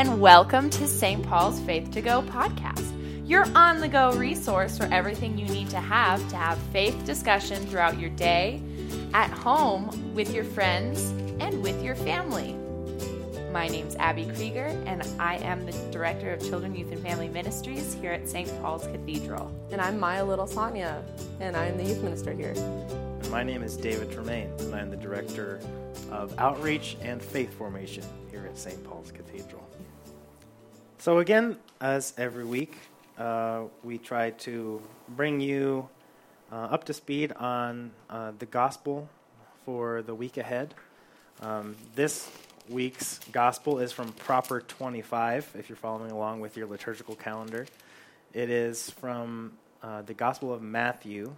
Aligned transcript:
and 0.00 0.18
welcome 0.18 0.70
to 0.70 0.86
St. 0.86 1.22
Paul's 1.28 1.60
Faith 1.60 1.90
to 1.90 2.00
Go 2.00 2.22
podcast, 2.22 2.90
your 3.28 3.44
on 3.54 3.80
the 3.80 3.86
go 3.86 4.12
resource 4.14 4.78
for 4.78 4.84
everything 4.84 5.36
you 5.36 5.44
need 5.48 5.68
to 5.68 5.78
have 5.78 6.26
to 6.30 6.36
have 6.36 6.56
faith 6.72 7.04
discussion 7.04 7.66
throughout 7.66 8.00
your 8.00 8.08
day, 8.08 8.62
at 9.12 9.28
home, 9.28 10.14
with 10.14 10.32
your 10.32 10.44
friends, 10.44 11.10
and 11.38 11.62
with 11.62 11.84
your 11.84 11.94
family. 11.96 12.54
My 13.52 13.68
name's 13.68 13.94
Abby 13.96 14.24
Krieger, 14.24 14.74
and 14.86 15.06
I 15.18 15.36
am 15.36 15.66
the 15.66 15.72
Director 15.92 16.32
of 16.32 16.40
Children, 16.40 16.74
Youth, 16.74 16.92
and 16.92 17.02
Family 17.02 17.28
Ministries 17.28 17.92
here 17.92 18.12
at 18.12 18.26
St. 18.26 18.48
Paul's 18.62 18.86
Cathedral. 18.86 19.52
And 19.70 19.82
I'm 19.82 20.00
Maya 20.00 20.24
Little 20.24 20.46
Sonia, 20.46 21.04
and 21.40 21.54
I'm 21.54 21.76
the 21.76 21.84
youth 21.84 22.02
minister 22.02 22.32
here. 22.32 22.54
And 22.54 23.30
my 23.30 23.42
name 23.42 23.62
is 23.62 23.76
David 23.76 24.10
Tremaine, 24.10 24.50
and 24.60 24.74
I'm 24.74 24.88
the 24.88 24.96
Director 24.96 25.60
of 26.10 26.32
Outreach 26.38 26.96
and 27.02 27.20
Faith 27.20 27.52
Formation 27.52 28.04
here 28.30 28.46
at 28.46 28.56
St. 28.56 28.82
Paul's 28.82 29.12
Cathedral. 29.12 29.69
So, 31.00 31.20
again, 31.20 31.56
as 31.80 32.12
every 32.18 32.44
week, 32.44 32.76
uh, 33.16 33.62
we 33.82 33.96
try 33.96 34.32
to 34.32 34.82
bring 35.08 35.40
you 35.40 35.88
uh, 36.52 36.56
up 36.56 36.84
to 36.84 36.92
speed 36.92 37.32
on 37.32 37.92
uh, 38.10 38.32
the 38.38 38.44
gospel 38.44 39.08
for 39.64 40.02
the 40.02 40.14
week 40.14 40.36
ahead. 40.36 40.74
Um, 41.40 41.74
this 41.94 42.30
week's 42.68 43.18
gospel 43.32 43.78
is 43.78 43.92
from 43.92 44.12
Proper 44.12 44.60
25, 44.60 45.56
if 45.58 45.70
you're 45.70 45.76
following 45.76 46.10
along 46.10 46.40
with 46.40 46.54
your 46.58 46.66
liturgical 46.66 47.14
calendar. 47.14 47.64
It 48.34 48.50
is 48.50 48.90
from 48.90 49.54
uh, 49.82 50.02
the 50.02 50.12
Gospel 50.12 50.52
of 50.52 50.60
Matthew, 50.60 51.34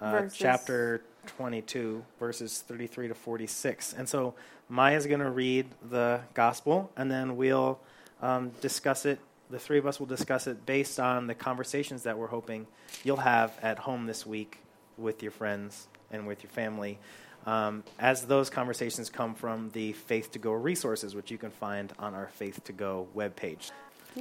uh, 0.00 0.22
chapter 0.32 1.02
22, 1.36 2.02
verses 2.18 2.64
33 2.66 3.08
to 3.08 3.14
46. 3.14 3.92
And 3.92 4.08
so 4.08 4.32
Maya's 4.70 5.04
going 5.04 5.20
to 5.20 5.30
read 5.30 5.66
the 5.90 6.20
gospel, 6.32 6.90
and 6.96 7.10
then 7.10 7.36
we'll 7.36 7.78
um, 8.22 8.50
discuss 8.60 9.04
it. 9.04 9.18
The 9.50 9.58
three 9.58 9.78
of 9.78 9.86
us 9.86 9.98
will 10.00 10.06
discuss 10.06 10.46
it 10.46 10.64
based 10.64 10.98
on 10.98 11.26
the 11.26 11.34
conversations 11.34 12.04
that 12.04 12.16
we're 12.16 12.28
hoping 12.28 12.66
you'll 13.04 13.16
have 13.18 13.52
at 13.60 13.78
home 13.78 14.06
this 14.06 14.24
week 14.24 14.58
with 14.96 15.22
your 15.22 15.32
friends 15.32 15.88
and 16.10 16.26
with 16.26 16.42
your 16.42 16.50
family. 16.50 16.98
Um, 17.44 17.82
as 17.98 18.26
those 18.26 18.48
conversations 18.48 19.10
come 19.10 19.34
from 19.34 19.70
the 19.70 19.92
Faith 19.92 20.30
to 20.32 20.38
Go 20.38 20.52
resources, 20.52 21.14
which 21.14 21.30
you 21.30 21.38
can 21.38 21.50
find 21.50 21.92
on 21.98 22.14
our 22.14 22.28
Faith 22.28 22.62
to 22.64 22.72
Go 22.72 23.08
webpage. 23.16 23.72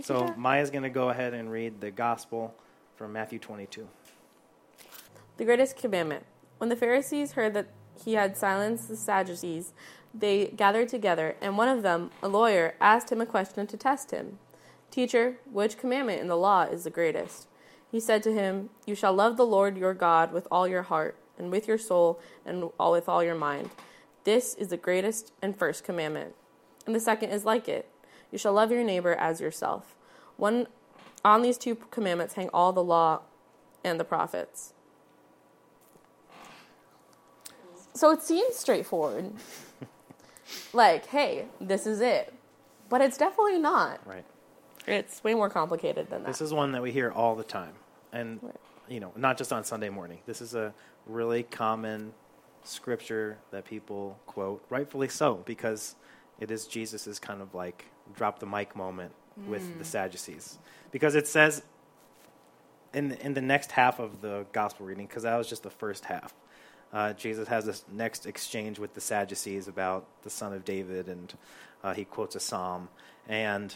So 0.04 0.34
Maya's 0.38 0.72
going 0.72 0.84
to 0.84 0.90
go 0.90 1.10
ahead 1.10 1.34
and 1.34 1.52
read 1.52 1.80
the 1.82 1.92
gospel 1.92 2.56
from 2.96 3.14
Matthew 3.14 3.40
22. 3.40 3.88
The 5.38 5.46
greatest 5.46 5.78
commandment. 5.78 6.26
When 6.58 6.70
the 6.70 6.76
Pharisees 6.76 7.34
heard 7.34 7.54
that 7.54 7.68
he 8.04 8.14
had 8.14 8.38
silenced 8.38 8.88
the 8.88 8.96
Sadducees, 8.96 9.74
they 10.14 10.48
gathered 10.48 10.90
together, 10.90 11.36
and 11.42 11.58
one 11.58 11.70
of 11.70 11.84
them, 11.84 12.12
a 12.22 12.28
lawyer, 12.28 12.76
asked 12.82 13.12
him 13.12 13.22
a 13.22 13.26
question 13.26 13.66
to 13.68 13.78
test 13.78 14.12
him. 14.12 14.40
Teacher, 14.90 15.38
which 15.50 15.78
commandment 15.78 16.20
in 16.20 16.28
the 16.28 16.36
law 16.36 16.64
is 16.64 16.84
the 16.84 16.90
greatest? 16.90 17.48
He 17.90 18.00
said 18.00 18.22
to 18.24 18.34
him, 18.34 18.70
You 18.86 18.96
shall 18.96 19.14
love 19.14 19.38
the 19.38 19.46
Lord 19.46 19.78
your 19.78 19.94
God 19.94 20.34
with 20.34 20.48
all 20.52 20.68
your 20.68 20.84
heart, 20.84 21.16
and 21.38 21.50
with 21.50 21.68
your 21.68 21.78
soul, 21.78 22.20
and 22.46 22.70
all 22.80 22.92
with 22.92 23.08
all 23.08 23.24
your 23.24 23.36
mind. 23.36 23.70
This 24.24 24.54
is 24.56 24.68
the 24.68 24.78
greatest 24.78 25.32
and 25.42 25.58
first 25.58 25.84
commandment. 25.84 26.36
And 26.86 26.96
the 26.96 27.00
second 27.00 27.30
is 27.30 27.46
like 27.46 27.70
it 27.70 27.88
You 28.32 28.38
shall 28.38 28.54
love 28.54 28.72
your 28.72 28.84
neighbor 28.84 29.14
as 29.14 29.40
yourself. 29.40 29.96
One, 30.36 30.68
on 31.24 31.42
these 31.42 31.58
two 31.58 31.76
commandments 31.76 32.34
hang 32.34 32.50
all 32.54 32.74
the 32.74 32.84
law 32.84 33.22
and 33.84 34.00
the 34.00 34.04
prophets. 34.04 34.74
So 37.94 38.12
it 38.12 38.22
seems 38.22 38.56
straightforward. 38.56 39.34
like, 40.74 41.08
hey, 41.08 41.46
this 41.60 41.86
is 41.86 42.02
it. 42.02 42.34
But 42.90 43.02
it's 43.02 43.18
definitely 43.18 43.60
not. 43.60 44.06
Right. 44.06 44.26
It's 44.88 45.24
way 45.24 45.34
more 45.34 45.50
complicated 45.50 46.10
than 46.10 46.24
that. 46.24 46.28
This 46.28 46.42
is 46.42 46.54
one 46.54 46.72
that 46.74 46.82
we 46.82 46.92
hear 46.92 47.12
all 47.12 47.36
the 47.36 47.44
time. 47.44 47.74
And, 48.12 48.40
Right. 48.42 48.56
you 48.90 49.00
know, 49.00 49.14
not 49.16 49.38
just 49.38 49.54
on 49.54 49.64
Sunday 49.64 49.90
morning. 49.90 50.20
This 50.26 50.42
is 50.42 50.56
a 50.56 50.74
really 51.06 51.44
common 51.44 52.14
scripture 52.64 53.38
that 53.52 53.66
people 53.66 54.20
quote, 54.26 54.64
rightfully 54.70 55.08
so, 55.08 55.36
because 55.46 55.96
it 56.40 56.52
is 56.52 56.68
Jesus' 56.68 57.20
kind 57.20 57.42
of 57.42 57.54
like 57.54 57.86
drop 58.14 58.40
the 58.40 58.46
mic 58.46 58.76
moment 58.76 59.14
with 59.48 59.78
the 59.78 59.84
mm. 59.84 59.88
Sadducees. 59.88 60.60
Because 60.92 61.16
it 61.16 61.28
says 61.28 61.64
in 62.94 63.10
the, 63.10 63.26
in 63.26 63.34
the 63.34 63.42
next 63.42 63.72
half 63.72 64.00
of 64.00 64.22
the 64.22 64.46
gospel 64.52 64.86
reading, 64.86 65.08
because 65.08 65.24
that 65.24 65.38
was 65.38 65.48
just 65.48 65.64
the 65.64 65.70
first 65.70 66.06
half, 66.06 66.34
uh, 66.94 67.14
Jesus 67.14 67.48
has 67.48 67.66
this 67.66 67.84
next 67.92 68.26
exchange 68.26 68.80
with 68.80 68.94
the 68.94 69.02
Sadducees 69.02 69.68
about 69.68 70.06
the 70.24 70.30
son 70.30 70.54
of 70.54 70.66
David, 70.66 71.08
and 71.08 71.34
uh, 71.84 71.94
he 71.94 72.06
quotes 72.06 72.36
a 72.36 72.40
psalm. 72.40 72.90
And 73.28 73.76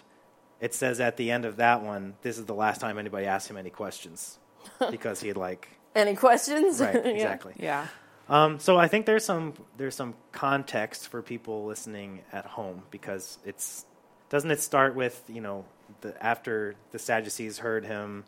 it 0.59 0.73
says 0.73 0.99
at 0.99 1.17
the 1.17 1.31
end 1.31 1.45
of 1.45 1.57
that 1.57 1.81
one, 1.81 2.15
this 2.21 2.37
is 2.37 2.45
the 2.45 2.53
last 2.55 2.81
time 2.81 2.97
anybody 2.97 3.25
asked 3.25 3.49
him 3.49 3.57
any 3.57 3.69
questions 3.69 4.37
because 4.91 5.21
he 5.21 5.27
had 5.29 5.37
like 5.37 5.69
Any 5.93 6.15
questions? 6.15 6.79
right 6.81 6.93
Yeah. 7.05 7.11
exactly. 7.11 7.53
Yeah. 7.57 7.87
Um, 8.27 8.59
so 8.59 8.75
I 8.77 8.87
think 8.87 9.05
there's 9.05 9.23
some 9.23 9.53
there's 9.77 9.93
some 9.95 10.15
context 10.31 11.09
for 11.09 11.21
people 11.21 11.65
listening 11.65 12.21
at 12.33 12.45
home 12.45 12.81
because 12.89 13.37
it's 13.45 13.85
doesn't 14.29 14.49
it 14.49 14.59
start 14.59 14.95
with 14.95 15.21
you 15.27 15.41
know 15.41 15.63
the 16.01 16.25
after 16.25 16.73
the 16.91 16.97
Sadducees 16.97 17.59
heard 17.59 17.85
him 17.85 18.23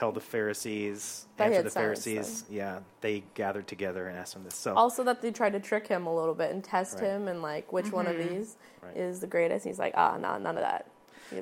tell 0.00 0.12
the 0.12 0.20
Pharisees 0.20 1.26
That 1.36 1.50
he 1.50 1.56
answer 1.56 1.62
the 1.64 1.70
silenced 1.70 2.04
Pharisees 2.04 2.44
yeah 2.50 2.78
they 3.02 3.22
gathered 3.34 3.66
together 3.66 4.08
and 4.08 4.16
asked 4.18 4.34
him 4.34 4.44
this 4.44 4.54
so 4.54 4.74
Also, 4.74 5.04
that 5.04 5.20
they 5.20 5.30
tried 5.30 5.52
to 5.52 5.60
trick 5.60 5.86
him 5.86 6.06
a 6.06 6.14
little 6.14 6.34
bit 6.34 6.50
and 6.52 6.64
test 6.64 6.94
Right. 6.96 7.04
him 7.04 7.28
and 7.28 7.42
like 7.42 7.70
which 7.72 7.92
one 7.92 8.06
of 8.06 8.16
these 8.16 8.56
Right. 8.82 8.96
is 8.96 9.20
the 9.20 9.26
greatest. 9.26 9.66
He's 9.66 9.78
like, 9.78 9.92
ah, 9.96 10.16
no, 10.16 10.38
none 10.38 10.56
of 10.56 10.62
that. 10.62 10.86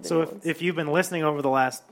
So 0.03 0.23
if, 0.23 0.33
ones. 0.33 0.45
if 0.47 0.61
you've 0.61 0.75
been 0.75 0.89
listening 0.93 1.23
over 1.23 1.41
the 1.41 1.49
last 1.49 1.85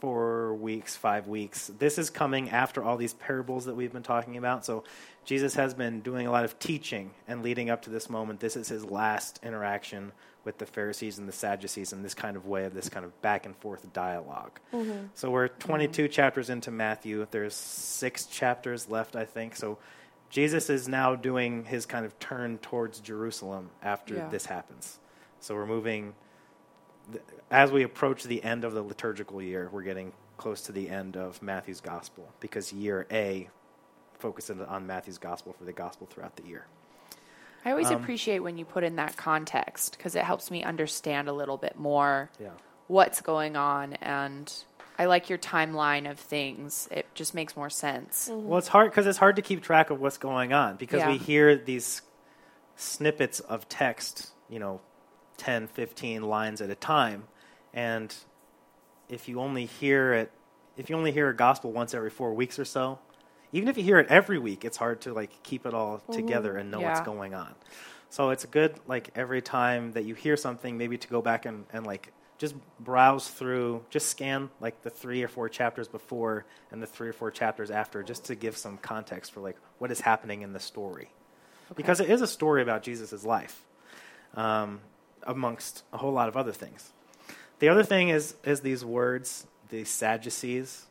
four 0.00 0.54
weeks, 0.54 0.96
five 0.96 1.28
weeks, 1.28 1.70
this 1.78 1.98
is 1.98 2.10
coming 2.10 2.50
after 2.50 2.82
all 2.82 2.96
these 2.96 3.14
parables 3.14 3.66
that 3.66 3.74
we've 3.74 3.92
been 3.92 4.02
talking 4.02 4.36
about. 4.36 4.64
So 4.64 4.84
Jesus 5.24 5.54
has 5.54 5.74
been 5.74 6.00
doing 6.00 6.26
a 6.26 6.30
lot 6.32 6.44
of 6.44 6.58
teaching 6.58 7.10
and 7.28 7.42
leading 7.42 7.70
up 7.70 7.82
to 7.82 7.90
this 7.90 8.08
moment. 8.10 8.40
This 8.40 8.56
is 8.56 8.68
his 8.68 8.84
last 8.84 9.38
interaction 9.42 10.12
with 10.44 10.56
the 10.56 10.64
Pharisees 10.66 11.18
and 11.18 11.28
the 11.28 11.32
Sadducees 11.32 11.92
in 11.92 12.02
this 12.02 12.14
kind 12.14 12.34
of 12.36 12.46
way 12.46 12.64
of 12.64 12.72
this 12.72 12.88
kind 12.88 13.04
of 13.04 13.20
back 13.20 13.44
and 13.44 13.54
forth 13.56 13.92
dialog 13.92 14.50
mm-hmm. 14.72 15.06
So 15.14 15.30
we're 15.30 15.48
22 15.48 16.08
chapters 16.08 16.48
into 16.48 16.70
Matthew. 16.70 17.26
There's 17.30 17.54
six 17.54 18.24
chapters 18.24 18.88
left, 18.88 19.16
I 19.16 19.26
think. 19.26 19.54
So 19.54 19.76
Jesus 20.30 20.70
is 20.70 20.88
now 20.88 21.14
doing 21.14 21.64
his 21.64 21.84
kind 21.84 22.06
of 22.06 22.18
turn 22.18 22.56
towards 22.58 23.00
Jerusalem 23.00 23.68
after 23.82 24.14
Yeah. 24.14 24.28
this 24.28 24.46
happens. 24.46 24.98
So 25.40 25.54
we're 25.54 25.66
moving 25.66 26.14
as 27.50 27.70
we 27.72 27.82
approach 27.82 28.24
the 28.24 28.42
end 28.42 28.64
of 28.64 28.72
the 28.74 28.82
liturgical 28.82 29.42
year, 29.42 29.68
we're 29.72 29.82
getting 29.82 30.12
close 30.36 30.62
to 30.62 30.72
the 30.72 30.88
end 30.88 31.16
of 31.16 31.42
Matthew's 31.42 31.80
gospel 31.80 32.28
because 32.40 32.72
year 32.72 33.06
A 33.10 33.48
focuses 34.18 34.60
on 34.60 34.86
Matthew's 34.86 35.18
gospel 35.18 35.52
for 35.52 35.64
the 35.64 35.72
gospel 35.72 36.06
throughout 36.10 36.36
the 36.36 36.46
year. 36.46 36.66
I 37.64 37.70
always 37.70 37.90
Um, 37.90 38.02
appreciate 38.02 38.38
when 38.40 38.56
you 38.56 38.64
put 38.64 38.84
in 38.84 38.96
that 38.96 39.16
context 39.16 39.96
because 39.96 40.14
it 40.14 40.24
helps 40.24 40.50
me 40.50 40.62
understand 40.62 41.28
a 41.28 41.32
little 41.32 41.56
bit 41.58 41.78
more 41.78 42.30
Yeah. 42.38 42.50
what's 42.86 43.20
going 43.20 43.56
on. 43.56 43.94
And 43.94 44.52
I 44.98 45.06
like 45.06 45.28
your 45.28 45.38
timeline 45.38 46.10
of 46.10 46.18
things, 46.18 46.88
it 46.90 47.06
just 47.14 47.34
makes 47.34 47.56
more 47.56 47.70
sense. 47.70 48.30
Well, 48.32 48.58
it's 48.58 48.68
hard 48.68 48.90
because 48.90 49.06
it's 49.06 49.18
hard 49.18 49.36
to 49.36 49.42
keep 49.42 49.62
track 49.62 49.90
of 49.90 50.00
what's 50.00 50.18
going 50.18 50.52
on 50.52 50.76
because 50.76 51.04
we 51.06 51.18
hear 51.18 51.56
these 51.56 52.02
snippets 52.76 53.40
of 53.40 53.68
text, 53.68 54.30
you 54.48 54.58
know, 54.58 54.80
10, 55.40 55.68
15 55.68 56.22
lines 56.22 56.60
at 56.60 56.68
a 56.68 56.74
time. 56.74 57.24
And 57.72 58.14
if 59.08 59.26
you 59.28 59.40
only 59.40 59.64
hear 59.66 60.12
it, 60.12 60.30
if 60.76 60.90
you 60.90 60.96
only 60.96 61.12
hear 61.12 61.30
a 61.30 61.34
gospel 61.34 61.72
once 61.72 61.94
every 61.94 62.10
four 62.10 62.34
weeks 62.34 62.58
or 62.58 62.64
so, 62.66 62.98
even 63.52 63.68
if 63.68 63.76
you 63.76 63.82
hear 63.82 63.98
it 63.98 64.06
every 64.08 64.38
week, 64.38 64.64
it's 64.64 64.76
hard 64.76 65.00
to 65.02 65.14
like 65.14 65.42
keep 65.42 65.66
it 65.66 65.74
all 65.74 66.02
together 66.12 66.56
and 66.56 66.70
know 66.70 66.80
what's 66.90 67.00
going 67.06 67.34
on. 67.34 67.54
So 68.10 68.30
it's 68.30 68.44
good, 68.44 68.74
like 68.86 69.10
every 69.16 69.40
time 69.40 69.92
that 69.92 70.04
you 70.04 70.14
hear 70.14 70.36
something, 70.36 70.76
maybe 70.76 70.98
to 70.98 71.08
go 71.08 71.22
back 71.22 71.46
and, 71.46 71.64
and 71.72 71.86
like 71.86 72.12
just 72.38 72.54
browse 72.78 73.28
through, 73.28 73.84
just 73.90 74.08
scan 74.08 74.50
like 74.60 74.82
the 74.82 74.90
three 74.90 75.22
or 75.22 75.28
four 75.28 75.48
chapters 75.48 75.88
before 75.88 76.44
and 76.70 76.82
the 76.82 76.86
three 76.86 77.08
or 77.08 77.12
four 77.12 77.30
chapters 77.30 77.70
after, 77.70 78.02
just 78.02 78.24
to 78.26 78.34
give 78.34 78.56
some 78.56 78.76
context 78.78 79.32
for 79.32 79.40
like 79.40 79.56
what 79.78 79.90
is 79.90 80.00
happening 80.00 80.42
in 80.42 80.52
the 80.52 80.60
story, 80.60 81.10
because 81.76 82.00
it 82.00 82.10
is 82.10 82.20
a 82.20 82.26
story 82.26 82.62
about 82.62 82.82
Jesus' 82.82 83.24
life, 83.24 83.64
um, 84.34 84.80
amongst 85.26 85.84
a 85.92 85.98
whole 85.98 86.12
lot 86.12 86.28
of 86.28 86.36
other 86.36 86.52
things. 86.52 86.92
The 87.58 87.68
other 87.68 87.82
thing 87.82 88.08
is 88.08 88.34
is 88.44 88.60
these 88.60 88.84
words, 88.84 89.46
the 89.68 89.84
Sadducees, 89.84 90.86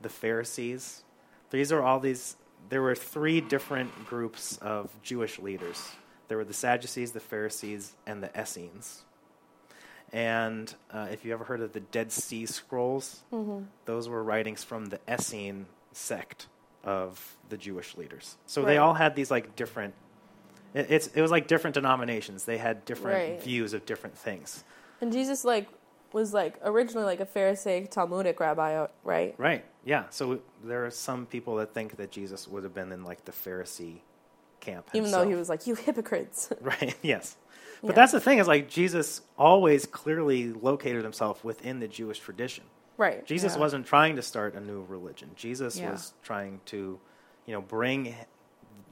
the 0.00 0.08
Pharisees. 0.08 1.02
These 1.50 1.72
are 1.72 1.82
all 1.82 2.00
these. 2.00 2.36
There 2.70 2.82
were 2.82 2.94
three 2.94 3.40
different 3.40 4.06
groups 4.06 4.56
of 4.58 4.90
Jewish 5.02 5.38
leaders. 5.38 5.90
There 6.28 6.38
were 6.38 6.44
the 6.44 6.54
Sadducees, 6.54 7.12
the 7.12 7.20
Pharisees, 7.20 7.92
and 8.06 8.22
the 8.22 8.30
Essenes. 8.40 9.02
And 10.12 10.72
uh, 10.90 11.08
if 11.10 11.24
you 11.24 11.32
ever 11.32 11.44
heard 11.44 11.60
of 11.60 11.72
the 11.72 11.80
Dead 11.80 12.12
Sea 12.12 12.46
Scrolls, 12.46 13.22
those 13.84 14.08
were 14.08 14.22
writings 14.22 14.62
from 14.64 14.86
the 14.86 15.00
Essene 15.08 15.66
sect 15.92 16.46
of 16.84 17.36
the 17.48 17.56
Jewish 17.56 17.96
leaders. 17.96 18.36
So 18.46 18.62
they 18.64 18.78
all 18.78 18.94
had 18.94 19.16
these 19.16 19.30
like 19.30 19.56
different. 19.56 19.94
It, 20.74 20.86
it's 20.90 21.06
it 21.08 21.22
was 21.22 21.30
like 21.30 21.46
different 21.46 21.74
denominations. 21.74 22.44
They 22.44 22.58
had 22.58 22.84
different 22.84 23.16
Right. 23.30 23.42
views 23.42 23.72
of 23.72 23.86
different 23.86 24.18
things. 24.18 24.64
And 25.00 25.12
Jesus 25.12 25.44
like 25.44 25.68
was 26.12 26.32
like 26.34 26.58
originally 26.62 27.04
like 27.06 27.20
a 27.20 27.26
Pharisaic 27.26 27.90
Talmudic 27.90 28.38
rabbi, 28.40 28.74
uh, 28.76 28.86
right? 29.02 29.34
Right. 29.38 29.64
Yeah. 29.84 30.04
So 30.10 30.40
there 30.62 30.84
are 30.86 30.90
some 30.90 31.26
people 31.26 31.56
that 31.56 31.74
think 31.74 31.96
that 31.96 32.10
Jesus 32.10 32.46
would 32.48 32.62
have 32.64 32.74
been 32.74 32.92
in 32.92 33.04
like 33.04 33.24
the 33.24 33.32
Pharisee 33.32 33.98
camp. 34.60 34.88
Even 34.94 35.10
though 35.10 35.26
he 35.28 35.34
was 35.34 35.48
like, 35.48 35.66
"You 35.66 35.74
hypocrites." 35.74 36.50
Right. 36.60 36.94
Yes. 37.02 37.36
But 37.82 37.90
Yeah. 37.90 37.94
that's 37.96 38.12
the 38.12 38.20
thing 38.20 38.38
is 38.38 38.46
like 38.48 38.68
Jesus 38.70 39.20
always 39.36 39.84
clearly 39.86 40.52
located 40.52 41.02
himself 41.04 41.44
within 41.44 41.80
the 41.80 41.88
Jewish 41.88 42.18
tradition. 42.18 42.64
right. 42.96 43.26
Jesus 43.26 43.54
Yeah. 43.54 43.60
wasn't 43.60 43.86
trying 43.86 44.14
to 44.16 44.22
start 44.22 44.54
a 44.54 44.60
new 44.60 44.84
religion. 44.88 45.30
Jesus 45.36 45.76
Yeah. 45.78 45.90
was 45.90 46.14
trying 46.22 46.60
to, 46.66 46.98
you 47.44 47.52
know, 47.52 47.60
bring 47.60 48.14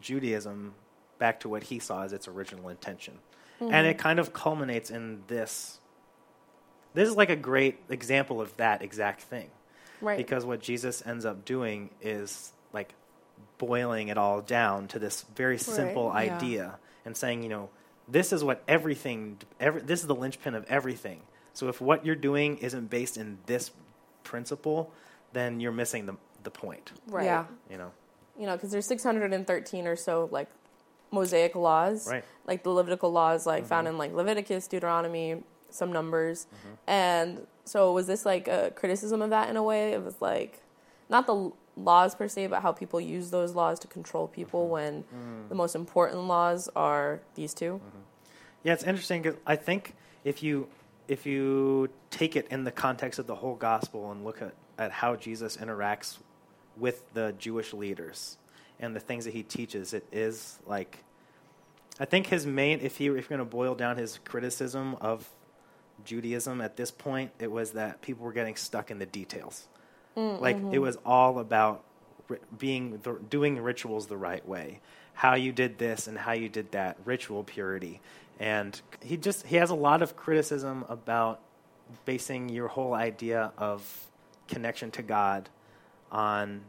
Judaism 0.01 0.75
back 1.23 1.39
to 1.39 1.49
what 1.49 1.63
he 1.63 1.79
saw 1.79 2.03
as 2.03 2.13
its 2.13 2.27
original 2.27 2.69
intention. 2.69 3.15
Mm-hmm. 3.61 3.73
And 3.73 3.87
it 3.87 3.97
kind 3.97 4.19
of 4.19 4.33
culminates 4.33 4.91
in 4.91 5.23
this. 5.29 5.79
This 6.95 7.09
is 7.09 7.15
like 7.15 7.31
a 7.31 7.37
great 7.37 7.79
example 7.89 8.41
of 8.41 8.57
that 8.57 8.83
exact 8.83 9.23
thing. 9.23 9.49
Right. 10.01 10.19
Because 10.19 10.45
what 10.45 10.61
Jesus 10.61 11.01
ends 11.07 11.25
up 11.25 11.45
doing 11.45 11.91
is 12.01 12.51
like 12.73 12.93
boiling 13.59 14.09
it 14.09 14.19
all 14.19 14.41
down 14.41 14.89
to 14.89 14.99
this 14.99 15.25
very 15.37 15.59
simple 15.59 16.07
yeah. 16.07 16.35
idea 16.35 16.79
and 17.05 17.17
saying, 17.17 17.45
you 17.45 17.49
know, 17.49 17.71
this 18.09 18.33
is 18.33 18.43
what 18.43 18.61
everything, 18.67 19.39
every, 19.61 19.81
this 19.81 20.01
is 20.01 20.09
the 20.09 20.17
linchpin 20.17 20.57
of 20.57 20.65
everything. 20.65 21.21
So 21.53 21.69
if 21.69 21.81
what 21.81 22.05
you're 22.05 22.17
doing 22.17 22.59
isn't 22.59 22.91
based 22.91 23.17
in 23.17 23.39
this 23.47 23.71
principle, 24.25 24.91
then 25.33 25.61
you're 25.61 25.71
missing 25.71 26.07
the, 26.07 26.17
the 26.43 26.51
point, 26.51 26.91
right. 27.07 27.27
Yeah. 27.27 27.45
you 27.71 27.79
know? 27.79 27.93
You 28.37 28.47
know, 28.47 28.57
because 28.57 28.73
there's 28.73 28.87
613 28.87 29.87
or 29.87 29.95
so 29.95 30.29
like 30.33 30.49
Mosaic 31.13 31.55
laws, 31.55 32.09
Right. 32.09 32.25
like 32.47 32.63
the 32.63 32.71
Levitical 32.71 33.13
laws, 33.13 33.47
like 33.47 33.67
found 33.67 33.87
mm-hmm. 33.87 33.95
in 33.95 33.99
like 33.99 34.13
Leviticus, 34.13 34.67
Deuteronomy, 34.67 35.43
some 35.71 35.93
numbers, 35.93 36.47
mm-hmm. 36.47 36.75
and 36.87 37.47
so 37.65 37.93
was 37.93 38.07
this 38.07 38.27
like 38.27 38.49
a 38.49 38.73
criticism 38.75 39.23
of 39.23 39.31
that 39.31 39.49
in 39.49 39.57
a 39.57 39.63
way? 39.63 39.93
It 39.93 40.03
was 40.03 40.21
like 40.21 40.63
not 41.09 41.27
the 41.27 41.53
laws 41.77 42.15
per 42.15 42.29
se, 42.29 42.49
but 42.49 42.63
how 42.63 42.73
people 42.73 43.01
use 43.01 43.31
those 43.31 43.55
laws 43.55 43.79
to 43.81 43.87
control 43.87 44.29
people 44.29 44.63
mm-hmm. 44.63 44.73
when 44.73 45.03
mm. 45.05 45.49
the 45.49 45.55
most 45.55 45.75
important 45.75 46.25
laws 46.25 46.69
are 46.77 47.21
these 47.35 47.55
2 47.55 47.81
Yeah, 48.63 48.75
it's 48.75 48.85
interesting 48.85 49.23
because 49.23 49.39
I 49.47 49.57
think 49.57 49.95
if 50.25 50.43
you 50.43 50.69
if 51.09 51.27
you 51.27 51.89
take 52.11 52.37
it 52.37 52.47
in 52.51 52.65
the 52.65 52.71
context 52.71 53.19
of 53.19 53.27
the 53.27 53.35
whole 53.35 53.57
gospel 53.57 54.13
and 54.13 54.25
look 54.25 54.41
at, 54.41 54.55
at 54.79 54.93
how 54.93 55.17
Jesus 55.17 55.57
interacts 55.57 56.19
with 56.77 57.03
the 57.13 57.35
Jewish 57.39 57.73
leaders 57.73 58.39
and 58.83 58.95
the 58.95 59.01
things 59.01 59.25
that 59.25 59.33
he 59.33 59.43
teaches, 59.43 59.95
it 59.95 60.05
is 60.13 60.59
like 60.67 60.99
I 61.99 62.05
think 62.05 62.27
his 62.27 62.47
main 62.47 62.81
if 62.81 62.97
he 62.97 63.07
if 63.07 63.31
you're 63.31 63.39
going 63.39 63.39
to 63.39 63.45
boil 63.45 63.75
down 63.75 63.97
his 63.97 64.19
criticism 64.25 64.97
of 65.01 65.29
Judaism 66.05 66.61
at 66.61 66.77
this 66.77 66.91
point, 66.91 67.31
it 67.39 67.51
was 67.51 67.73
that 67.73 68.03
people 68.03 68.25
were 68.25 68.33
getting 68.33 68.57
stuck 68.57 68.91
in 68.91 68.99
the 68.99 69.07
details. 69.07 69.69
Mm, 70.17 70.41
like 70.41 70.57
mm-hmm. 70.57 70.75
it 70.75 70.79
was 70.79 70.99
all 71.07 71.39
about 71.39 71.85
ri- 72.29 72.39
being 72.59 72.99
the, 73.03 73.19
doing 73.31 73.59
rituals 73.61 74.09
the 74.09 74.17
right 74.17 74.47
way, 74.47 74.81
how 75.15 75.35
you 75.35 75.53
did 75.53 75.79
this 75.79 76.07
and 76.07 76.19
how 76.19 76.33
you 76.33 76.49
did 76.49 76.73
that, 76.73 76.99
ritual 77.05 77.45
purity, 77.45 78.01
and 78.41 78.81
he 79.01 79.17
just 79.17 79.47
he 79.47 79.57
has 79.57 79.71
a 79.71 79.75
lot 79.75 80.03
of 80.03 80.17
criticism 80.17 80.85
about 80.89 81.41
basing 82.05 82.49
your 82.49 82.69
whole 82.69 82.95
idea 82.95 83.53
of 83.57 84.09
connection 84.49 84.91
to 84.91 85.03
God 85.03 85.49
on 86.11 86.63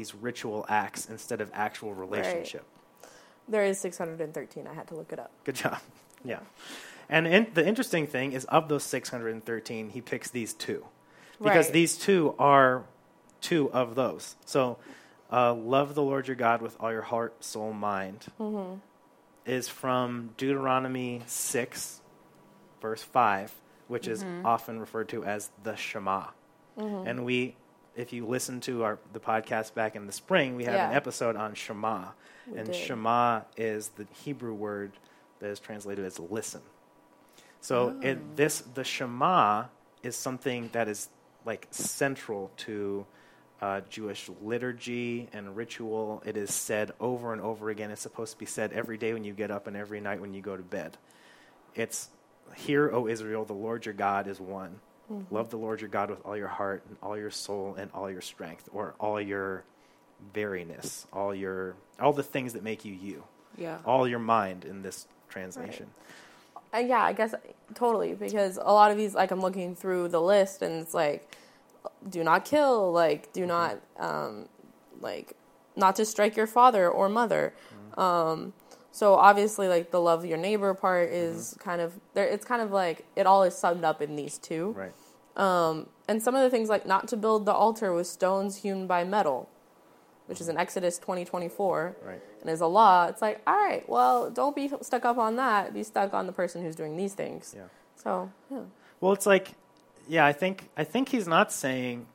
these 0.00 0.14
ritual 0.14 0.64
acts 0.66 1.10
instead 1.10 1.42
of 1.42 1.50
actual 1.52 1.92
relationship. 1.92 2.64
There 3.46 3.64
is 3.64 3.78
613. 3.80 4.66
I 4.66 4.72
had 4.72 4.88
to 4.88 4.94
look 4.94 5.12
it 5.12 5.18
up. 5.18 5.30
Good 5.44 5.56
job. 5.56 5.78
Yeah. 6.22 6.40
And 7.08 7.26
in, 7.26 7.46
the 7.54 7.66
interesting 7.66 8.06
thing 8.06 8.32
is, 8.32 8.44
of 8.44 8.68
those 8.68 8.82
613, 8.84 9.88
he 9.88 10.02
picks 10.02 10.28
these 10.28 10.52
two. 10.52 10.84
Because 11.42 11.68
Right. 11.68 11.72
these 11.72 11.96
two 11.96 12.34
are 12.38 12.84
two 13.40 13.72
of 13.72 13.94
those. 13.94 14.36
So, 14.44 14.76
uh, 15.32 15.54
love 15.54 15.94
the 15.94 16.02
Lord 16.02 16.28
your 16.28 16.36
God 16.36 16.60
with 16.60 16.76
all 16.78 16.92
your 16.92 17.00
heart, 17.00 17.42
soul, 17.42 17.72
mind 17.72 18.26
mm-hmm. 18.38 18.80
is 19.46 19.66
from 19.66 20.34
Deuteronomy 20.36 21.22
6, 21.24 22.02
verse 22.82 23.02
5, 23.02 23.54
which 23.88 24.06
is 24.06 24.22
mm-hmm. 24.22 24.44
often 24.44 24.78
referred 24.78 25.08
to 25.08 25.24
as 25.24 25.48
the 25.62 25.76
Shema. 25.76 26.26
Mm-hmm. 26.78 27.08
And 27.08 27.24
we, 27.24 27.56
if 28.00 28.12
you 28.12 28.26
listen 28.26 28.60
to 28.62 28.82
our 28.84 28.98
the 29.12 29.20
podcast 29.20 29.74
back 29.74 29.94
in 29.96 30.06
the 30.06 30.12
spring, 30.12 30.56
we 30.56 30.64
had 30.64 30.74
an 30.74 30.94
episode 30.94 31.36
on 31.36 31.54
Shema. 31.54 32.08
We 32.46 32.58
and 32.58 32.66
did. 32.66 32.74
Shema 32.76 33.42
is 33.56 33.88
the 33.90 34.06
Hebrew 34.24 34.54
word 34.54 34.92
that 35.40 35.48
is 35.50 35.60
translated 35.60 36.04
as 36.04 36.18
listen. 36.18 36.62
So 37.60 37.94
Oh. 37.96 38.00
it, 38.06 38.36
this 38.36 38.60
the 38.74 38.84
Shema 38.84 39.64
is 40.02 40.16
something 40.16 40.70
that 40.72 40.88
is 40.88 41.08
like 41.44 41.66
central 41.70 42.50
to 42.58 43.06
uh, 43.60 43.82
Jewish 43.90 44.30
liturgy 44.42 45.28
and 45.32 45.54
ritual. 45.54 46.22
It 46.24 46.36
is 46.36 46.52
said 46.52 46.92
over 46.98 47.32
and 47.32 47.42
over 47.42 47.68
again. 47.70 47.90
It's 47.90 48.00
supposed 48.00 48.32
to 48.32 48.38
be 48.38 48.46
said 48.46 48.72
every 48.72 48.96
day 48.96 49.12
when 49.12 49.24
you 49.24 49.34
get 49.34 49.50
up 49.50 49.66
and 49.66 49.76
every 49.76 50.00
night 50.00 50.20
when 50.20 50.32
you 50.32 50.40
go 50.40 50.56
to 50.56 50.62
bed. 50.62 50.96
It's 51.74 52.08
Hear, 52.56 52.90
O 52.90 53.06
Israel, 53.06 53.44
the 53.44 53.52
Lord 53.52 53.84
your 53.86 53.94
God 53.94 54.26
is 54.26 54.40
one. 54.40 54.80
Mm-hmm. 55.10 55.34
Love 55.34 55.50
the 55.50 55.56
Lord 55.56 55.80
your 55.80 55.90
God 55.90 56.10
with 56.10 56.24
all 56.24 56.36
your 56.36 56.48
heart 56.48 56.84
and 56.88 56.96
all 57.02 57.16
your 57.18 57.30
soul 57.30 57.74
and 57.78 57.90
all 57.92 58.10
your 58.10 58.20
strength, 58.20 58.68
or 58.72 58.94
all 59.00 59.20
your 59.20 59.64
veriness, 60.34 61.06
all 61.12 61.34
your 61.34 61.74
all 61.98 62.12
the 62.12 62.22
things 62.22 62.52
that 62.52 62.62
make 62.62 62.84
you 62.84 62.92
you, 62.92 63.24
Yeah. 63.56 63.78
all 63.84 64.06
your 64.06 64.18
mind 64.18 64.64
in 64.64 64.82
this 64.82 65.06
translation. 65.28 65.86
Uh, 66.72 66.78
yeah, 66.78 67.02
I 67.02 67.12
guess 67.12 67.34
totally 67.74 68.14
because 68.14 68.56
a 68.56 68.72
lot 68.72 68.90
of 68.92 68.96
these, 68.96 69.14
like 69.14 69.30
I'm 69.32 69.40
looking 69.40 69.74
through 69.74 70.08
the 70.08 70.20
list 70.20 70.62
and 70.62 70.80
it's 70.80 70.94
like, 70.94 71.36
do 72.08 72.22
not 72.22 72.44
kill, 72.44 72.92
like 72.92 73.32
do 73.32 73.44
not, 73.46 73.80
um, 73.98 74.48
like 75.00 75.32
not 75.74 75.96
to 75.96 76.04
strike 76.04 76.36
your 76.36 76.46
father 76.46 76.88
or 76.88 77.08
mother. 77.08 77.52
Um, 77.96 78.52
so 78.92 79.14
obviously, 79.14 79.68
like 79.68 79.90
the 79.90 80.00
love 80.00 80.24
your 80.24 80.38
neighbor 80.38 80.74
part 80.74 81.10
is 81.10 81.56
kind 81.60 81.80
of 81.80 81.94
there. 82.14 82.26
It's 82.26 82.44
kind 82.44 82.60
of 82.62 82.70
like 82.72 83.04
it 83.16 83.26
all 83.26 83.42
is 83.44 83.56
summed 83.56 83.84
up 83.84 84.02
in 84.02 84.16
these 84.16 84.38
two. 84.38 84.74
Right. 84.76 84.92
Um, 85.36 85.86
and 86.08 86.22
some 86.22 86.34
of 86.34 86.42
the 86.42 86.50
things 86.50 86.68
like 86.68 86.86
not 86.86 87.08
to 87.08 87.16
build 87.16 87.46
the 87.46 87.52
altar 87.52 87.92
with 87.92 88.06
stones 88.06 88.56
hewn 88.62 88.86
by 88.86 89.04
metal, 89.04 89.48
which 90.26 90.40
is 90.40 90.48
in 90.48 90.56
Exodus 90.56 90.98
twenty 90.98 91.24
twenty 91.24 91.48
four 91.48 91.96
Right. 92.04 92.20
and 92.40 92.50
is 92.50 92.60
a 92.60 92.66
law, 92.66 93.06
it's 93.06 93.22
like, 93.22 93.40
all 93.46 93.54
right, 93.54 93.88
well, 93.88 94.28
don't 94.30 94.56
be 94.56 94.70
stuck 94.82 95.04
up 95.04 95.18
on 95.18 95.36
that. 95.36 95.72
Be 95.72 95.84
stuck 95.84 96.12
on 96.12 96.26
the 96.26 96.32
person 96.32 96.62
who's 96.62 96.74
doing 96.76 96.96
these 96.96 97.14
things. 97.14 97.54
Yeah. 97.56 97.64
So, 97.94 98.30
yeah. 98.50 98.62
Well, 99.00 99.12
it's 99.12 99.26
like, 99.26 99.52
yeah, 100.08 100.26
I 100.26 100.32
think 100.32 100.68
I 100.76 100.84
think 100.84 101.10
he's 101.10 101.28
not 101.28 101.52
saying. 101.52 102.06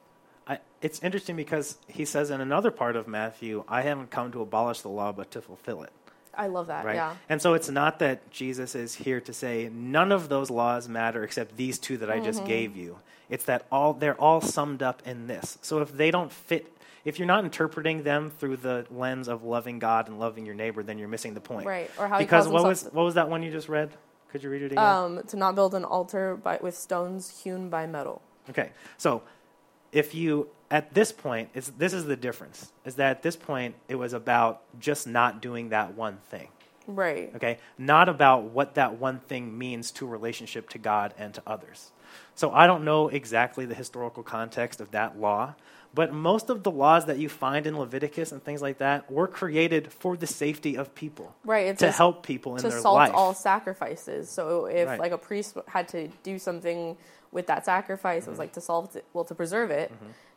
I, 0.47 0.59
it's 0.81 1.01
interesting 1.01 1.35
because 1.35 1.77
he 1.87 2.05
says 2.05 2.29
in 2.29 2.41
another 2.41 2.69
part 2.69 2.95
of 2.97 3.07
Matthew, 3.07 3.63
"I 3.67 3.81
haven't 3.81 4.11
come 4.11 4.31
to 4.33 4.41
abolish 4.41 4.81
the 4.81 4.89
law, 4.89 5.11
but 5.13 5.31
to 5.31 5.41
fulfill 5.41 5.81
it." 5.83 5.93
I 6.37 6.47
love 6.47 6.67
that. 6.67 6.85
Right. 6.85 6.95
Yeah. 6.95 7.15
And 7.29 7.41
so 7.41 7.53
it's 7.53 7.69
not 7.69 7.99
that 7.99 8.29
Jesus 8.31 8.75
is 8.75 8.95
here 8.95 9.19
to 9.21 9.33
say 9.33 9.69
none 9.73 10.11
of 10.11 10.29
those 10.29 10.49
laws 10.49 10.87
matter 10.89 11.23
except 11.23 11.57
these 11.57 11.79
two 11.79 11.97
that 11.97 12.11
I 12.11 12.19
just 12.19 12.39
Mm-hmm. 12.39 12.47
gave 12.47 12.75
you. 12.75 12.97
It's 13.29 13.45
that 13.45 13.65
all 13.71 13.93
they're 13.93 14.19
all 14.19 14.41
summed 14.41 14.83
up 14.83 15.01
in 15.05 15.27
this. 15.27 15.57
So 15.61 15.79
if 15.79 15.91
they 15.91 16.11
don't 16.11 16.31
fit, 16.31 16.71
if 17.05 17.17
you're 17.17 17.27
not 17.27 17.43
interpreting 17.43 18.03
them 18.03 18.29
through 18.29 18.57
the 18.57 18.85
lens 18.91 19.27
of 19.27 19.43
loving 19.43 19.79
God 19.79 20.07
and 20.07 20.19
loving 20.19 20.45
your 20.45 20.55
neighbor, 20.55 20.83
then 20.83 20.97
you're 20.97 21.07
missing 21.07 21.33
the 21.33 21.41
point. 21.41 21.65
Right. 21.65 21.89
Or 21.97 22.07
how 22.07 22.19
because 22.19 22.47
what 22.47 22.63
was 22.63 22.83
what 22.91 23.03
was 23.03 23.15
that 23.15 23.29
one 23.29 23.41
you 23.41 23.51
just 23.51 23.69
read? 23.69 23.91
Could 24.31 24.43
you 24.43 24.49
read 24.49 24.63
it 24.63 24.71
again? 24.73 24.83
Um, 24.83 25.21
to 25.27 25.37
not 25.37 25.55
build 25.55 25.73
an 25.75 25.85
altar 25.85 26.35
by, 26.35 26.59
with 26.61 26.75
stones 26.77 27.41
hewn 27.43 27.69
by 27.69 27.87
metal. 27.87 28.21
Okay, 28.49 28.71
so 28.97 29.23
if 29.93 30.13
you 30.13 30.49
at 30.75 30.93
this 30.93 31.11
point, 31.11 31.49
it's, 31.53 31.69
this 31.69 31.93
is 31.93 32.03
the 32.05 32.15
difference: 32.17 32.71
is 32.83 32.95
that 32.95 33.09
at 33.17 33.23
this 33.23 33.35
point 33.35 33.75
it 33.87 33.95
was 33.95 34.13
about 34.13 34.61
just 34.79 35.07
not 35.07 35.41
doing 35.41 35.69
that 35.69 35.93
one 35.95 36.17
thing. 36.29 36.49
Right. 36.87 37.31
Okay, 37.35 37.57
not 37.77 38.09
about 38.09 38.43
what 38.55 38.75
that 38.75 38.99
one 38.99 39.19
thing 39.19 39.57
means 39.57 39.89
to 39.91 40.05
relationship 40.05 40.69
to 40.69 40.77
God 40.77 41.13
and 41.17 41.33
to 41.33 41.41
others. 41.47 41.91
So 42.35 42.51
I 42.51 42.67
don't 42.67 42.83
know 42.83 43.07
exactly 43.07 43.65
the 43.65 43.73
historical 43.75 44.21
context 44.23 44.79
of 44.81 44.91
that 44.91 45.17
law, 45.19 45.55
but 45.93 46.13
most 46.13 46.49
of 46.49 46.63
the 46.63 46.71
laws 46.71 47.05
that 47.05 47.17
you 47.17 47.29
find 47.29 47.65
in 47.65 47.77
Leviticus 47.79 48.31
and 48.33 48.43
things 48.43 48.61
like 48.61 48.77
that 48.79 49.09
were 49.09 49.27
created 49.27 49.91
for 49.91 50.15
the 50.17 50.27
safety 50.27 50.77
of 50.77 50.93
people, 50.93 51.33
Right. 51.45 51.67
It's 51.67 51.79
to 51.79 51.87
just 51.87 51.97
help 51.97 52.23
people 52.23 52.55
in 52.57 52.61
to 52.63 52.69
their 52.69 52.81
salt 52.81 52.95
life. 52.95 53.11
all 53.15 53.33
sacrifices. 53.33 54.29
So 54.29 54.65
if 54.65 54.87
Right. 54.87 54.99
like 54.99 55.13
a 55.13 55.17
priest 55.17 55.57
had 55.67 55.87
to 55.89 56.09
do 56.23 56.37
something 56.37 56.97
with 57.31 57.47
that 57.47 57.65
sacrifice, 57.65 58.23
Mm-hmm. 58.23 58.29
it 58.29 58.33
was 58.35 58.39
like 58.39 58.53
to 58.53 58.61
salt 58.61 58.95
it, 58.95 59.05
well, 59.13 59.25
to 59.25 59.35
preserve 59.35 59.71
it. 59.71 59.91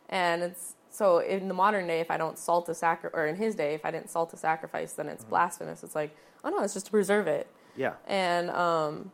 And 0.09 0.41
it's 0.43 0.75
so 0.89 1.19
in 1.19 1.47
the 1.47 1.53
modern 1.53 1.87
day, 1.87 1.99
if 1.99 2.09
I 2.11 2.17
don't 2.17 2.37
salt 2.37 2.67
a 2.69 2.73
sacri- 2.73 3.11
or 3.13 3.27
in 3.27 3.35
his 3.35 3.55
day, 3.55 3.73
if 3.75 3.85
I 3.85 3.91
didn't 3.91 4.09
salt 4.09 4.33
a 4.33 4.37
sacrifice, 4.37 4.93
then 4.93 5.05
Mm-hmm. 5.05 5.13
it's 5.15 5.23
blasphemous. 5.23 5.83
It's 5.83 5.95
like, 5.95 6.15
oh 6.43 6.49
no, 6.49 6.63
it's 6.63 6.73
just 6.73 6.87
to 6.87 6.91
preserve 6.91 7.27
it, 7.27 7.47
yeah. 7.75 7.93
and 8.07 8.49
um, 8.49 9.11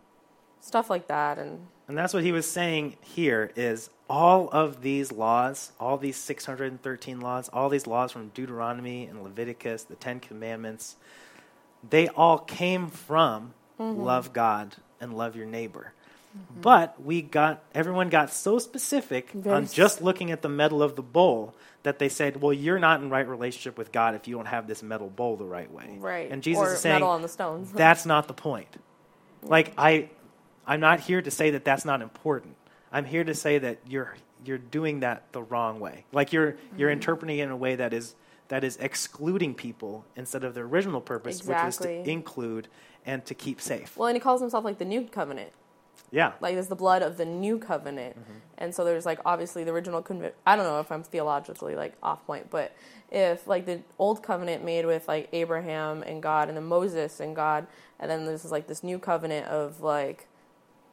stuff 0.61 0.89
like 0.89 1.07
that. 1.07 1.37
And 1.37 1.67
And 1.87 1.97
that's 1.97 2.13
what 2.13 2.23
he 2.23 2.31
was 2.31 2.49
saying 2.49 2.95
here 3.01 3.51
is 3.55 3.89
all 4.09 4.49
of 4.51 4.81
these 4.81 5.11
laws, 5.11 5.71
all 5.79 5.97
these 5.97 6.15
613 6.17 7.19
laws, 7.19 7.49
all 7.51 7.69
these 7.69 7.87
laws 7.87 8.11
from 8.11 8.29
Deuteronomy 8.29 9.05
and 9.05 9.23
Leviticus, 9.23 9.83
the 9.83 9.95
10 9.95 10.19
commandments, 10.21 10.95
they 11.87 12.07
all 12.09 12.37
came 12.39 12.87
from 12.89 13.53
love 13.77 14.31
God 14.31 14.75
and 15.01 15.13
love 15.17 15.35
your 15.35 15.45
neighbor. 15.47 15.93
But 16.61 17.01
we 17.01 17.21
got 17.21 17.63
everyone 17.73 18.09
got 18.09 18.31
so 18.31 18.59
specific 18.59 19.31
Very 19.31 19.55
on 19.55 19.67
just 19.67 20.01
looking 20.01 20.31
at 20.31 20.41
the 20.41 20.49
metal 20.49 20.81
of 20.81 20.95
the 20.95 21.01
bowl 21.01 21.53
that 21.83 21.99
they 21.99 22.09
said, 22.09 22.41
"Well, 22.41 22.53
you're 22.53 22.79
not 22.79 23.01
in 23.01 23.09
right 23.09 23.27
relationship 23.27 23.77
with 23.77 23.91
God 23.91 24.15
if 24.15 24.27
you 24.27 24.35
don't 24.35 24.47
have 24.47 24.67
this 24.67 24.81
metal 24.81 25.09
bowl 25.09 25.35
the 25.35 25.45
right 25.45 25.71
way." 25.71 25.97
Right. 25.99 26.31
And 26.31 26.41
Jesus 26.41 26.63
or 26.63 26.73
is 26.73 26.79
saying 26.79 26.95
metal 26.95 27.09
on 27.09 27.21
the 27.21 27.27
stones. 27.27 27.71
that's 27.73 28.05
not 28.05 28.27
the 28.27 28.33
point. 28.33 28.67
Like 29.43 29.73
I, 29.77 30.09
I'm 30.65 30.79
not 30.79 31.01
here 31.01 31.21
to 31.21 31.31
say 31.31 31.51
that 31.51 31.65
that's 31.65 31.85
not 31.85 32.01
important. 32.01 32.55
I'm 32.91 33.05
here 33.05 33.23
to 33.23 33.35
say 33.35 33.59
that 33.59 33.79
you're 33.87 34.15
you're 34.45 34.57
doing 34.57 35.01
that 35.01 35.31
the 35.31 35.43
wrong 35.43 35.79
way. 35.79 36.05
Like 36.11 36.33
you're 36.33 36.55
you're 36.77 36.89
mm-hmm. 36.89 36.93
interpreting 36.93 37.39
it 37.39 37.43
in 37.43 37.51
a 37.51 37.57
way 37.57 37.75
that 37.75 37.93
is 37.93 38.15
that 38.47 38.63
is 38.63 38.77
excluding 38.77 39.55
people 39.55 40.05
instead 40.15 40.43
of 40.43 40.53
the 40.53 40.61
original 40.61 41.01
purpose, 41.01 41.43
which 41.43 41.57
is 41.57 41.77
to 41.77 42.09
include 42.09 42.67
and 43.05 43.25
to 43.25 43.33
keep 43.33 43.61
safe. 43.61 43.95
well, 43.97 44.07
and 44.07 44.15
he 44.15 44.19
calls 44.19 44.41
himself 44.41 44.63
like 44.63 44.77
the 44.77 44.85
new 44.85 45.03
covenant. 45.03 45.51
Yeah. 46.11 46.33
Like 46.39 46.55
it's 46.55 46.67
the 46.67 46.75
blood 46.75 47.01
of 47.01 47.17
the 47.17 47.25
new 47.25 47.57
covenant. 47.59 48.19
Mm-hmm. 48.19 48.31
And 48.57 48.73
so 48.75 48.85
there's 48.85 49.05
like 49.05 49.19
obviously 49.25 49.63
the 49.63 49.71
original 49.71 50.01
convi- 50.01 50.31
I 50.45 50.55
don't 50.55 50.65
know 50.65 50.79
if 50.79 50.91
I'm 50.91 51.03
theologically 51.03 51.75
like 51.75 51.93
off 52.01 52.25
point, 52.25 52.49
but 52.49 52.75
if 53.11 53.47
like 53.47 53.65
the 53.65 53.81
old 53.99 54.23
covenant 54.23 54.63
made 54.63 54.85
with 54.85 55.07
like 55.07 55.29
Abraham 55.33 56.03
and 56.03 56.21
God 56.23 56.47
and 56.47 56.57
then 56.57 56.65
Moses 56.65 57.19
and 57.19 57.35
God 57.35 57.67
and 57.99 58.09
then 58.09 58.25
this 58.25 58.45
is 58.45 58.51
like 58.51 58.67
this 58.67 58.83
new 58.83 58.97
covenant 58.99 59.47
of 59.47 59.81
like 59.81 60.27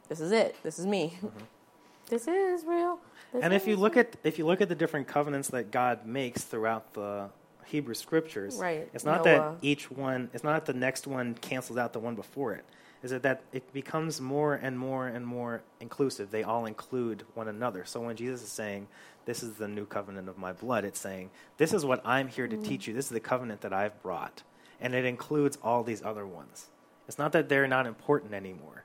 this 0.09 0.21
is 0.21 0.33
it. 0.33 0.57
This 0.63 0.79
is 0.79 0.87
me. 0.87 1.15
Mm-hmm. 1.19 1.39
this 2.09 2.27
is 2.27 2.65
real. 2.65 2.99
This 3.33 3.43
and 3.45 3.55
if 3.55 3.67
you 3.67 3.75
is 3.75 3.79
look 3.81 3.95
real. 3.95 4.01
at 4.05 4.17
if 4.25 4.39
you 4.39 4.47
look 4.47 4.61
at 4.61 4.69
the 4.69 4.75
different 4.75 5.07
covenants 5.07 5.49
that 5.49 5.71
God 5.71 6.05
makes 6.07 6.43
throughout 6.45 6.93
the 6.95 7.29
Hebrew 7.65 7.95
scriptures, 7.95 8.57
Right. 8.57 8.89
it's 8.93 9.05
not 9.05 9.25
Noah. 9.25 9.57
that 9.61 9.67
each 9.67 9.91
one 9.91 10.29
it's 10.35 10.45
not 10.45 10.67
that 10.67 10.73
the 10.73 10.79
next 10.79 11.07
one 11.07 11.35
cancels 11.35 11.79
out 11.79 11.93
the 11.93 12.01
one 12.01 12.15
before 12.17 12.53
it. 12.55 12.65
Is 13.03 13.11
that 13.11 13.43
it 13.53 13.73
becomes 13.73 14.21
more 14.21 14.55
and 14.55 14.79
more 14.79 15.09
and 15.09 15.27
more 15.27 15.63
inclusive. 15.81 16.31
They 16.31 16.45
all 16.45 16.67
include 16.67 17.25
one 17.35 17.49
another. 17.49 17.85
So 17.85 18.01
when 18.01 18.17
Jesus 18.17 18.43
is 18.43 18.49
saying, 18.49 18.87
This 19.25 19.43
is 19.43 19.55
the 19.55 19.69
new 19.69 19.87
covenant 19.87 20.29
of 20.29 20.39
my 20.39 20.53
blood, 20.53 20.85
it's 20.85 21.01
saying, 21.01 21.31
This 21.57 21.73
is 21.73 21.85
what 21.85 22.01
I'm 22.07 22.29
here 22.29 22.47
to 22.47 22.57
teach 22.57 22.87
you. 22.87 22.95
This 22.95 23.07
is 23.07 23.13
the 23.13 23.21
covenant 23.21 23.63
that 23.63 23.73
I've 23.73 24.01
brought. 24.03 24.43
And 24.81 24.95
it 24.95 25.05
includes 25.05 25.59
all 25.63 25.83
these 25.83 26.03
other 26.03 26.27
ones. 26.27 26.69
It's 27.09 27.19
not 27.19 27.33
that 27.33 27.49
they're 27.49 27.67
not 27.67 27.87
important 27.87 28.35
anymore, 28.35 28.85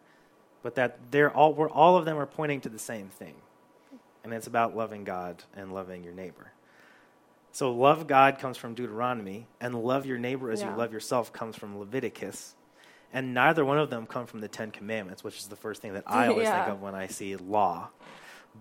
but 0.63 0.75
that 0.75 0.97
they're 1.11 1.31
all 1.31 1.53
we're, 1.53 1.69
all 1.69 1.97
of 1.97 2.05
them 2.05 2.17
are 2.17 2.25
pointing 2.25 2.61
to 2.61 2.69
the 2.69 2.79
same 2.79 3.09
thing 3.09 3.35
and 4.27 4.33
it's 4.33 4.47
about 4.47 4.75
loving 4.75 5.05
God 5.05 5.41
and 5.55 5.73
loving 5.73 6.03
your 6.03 6.11
neighbor. 6.11 6.51
So, 7.53 7.71
love 7.71 8.07
God 8.07 8.39
comes 8.39 8.57
from 8.57 8.73
Deuteronomy, 8.73 9.47
and 9.61 9.73
love 9.73 10.05
your 10.05 10.17
neighbor 10.17 10.51
as 10.51 10.61
Yeah. 10.61 10.71
you 10.71 10.77
love 10.77 10.91
yourself 10.91 11.31
comes 11.31 11.55
from 11.55 11.79
Leviticus. 11.79 12.53
And 13.13 13.33
neither 13.33 13.63
one 13.63 13.77
of 13.79 13.89
them 13.89 14.05
come 14.05 14.25
from 14.25 14.41
the 14.41 14.47
Ten 14.47 14.71
Commandments, 14.71 15.23
which 15.23 15.37
is 15.37 15.47
the 15.47 15.55
first 15.55 15.81
thing 15.81 15.93
that 15.93 16.03
I 16.05 16.27
always 16.29 16.47
think 16.49 16.67
of 16.67 16.81
when 16.81 16.93
I 16.95 17.07
see 17.07 17.35
law. 17.35 17.89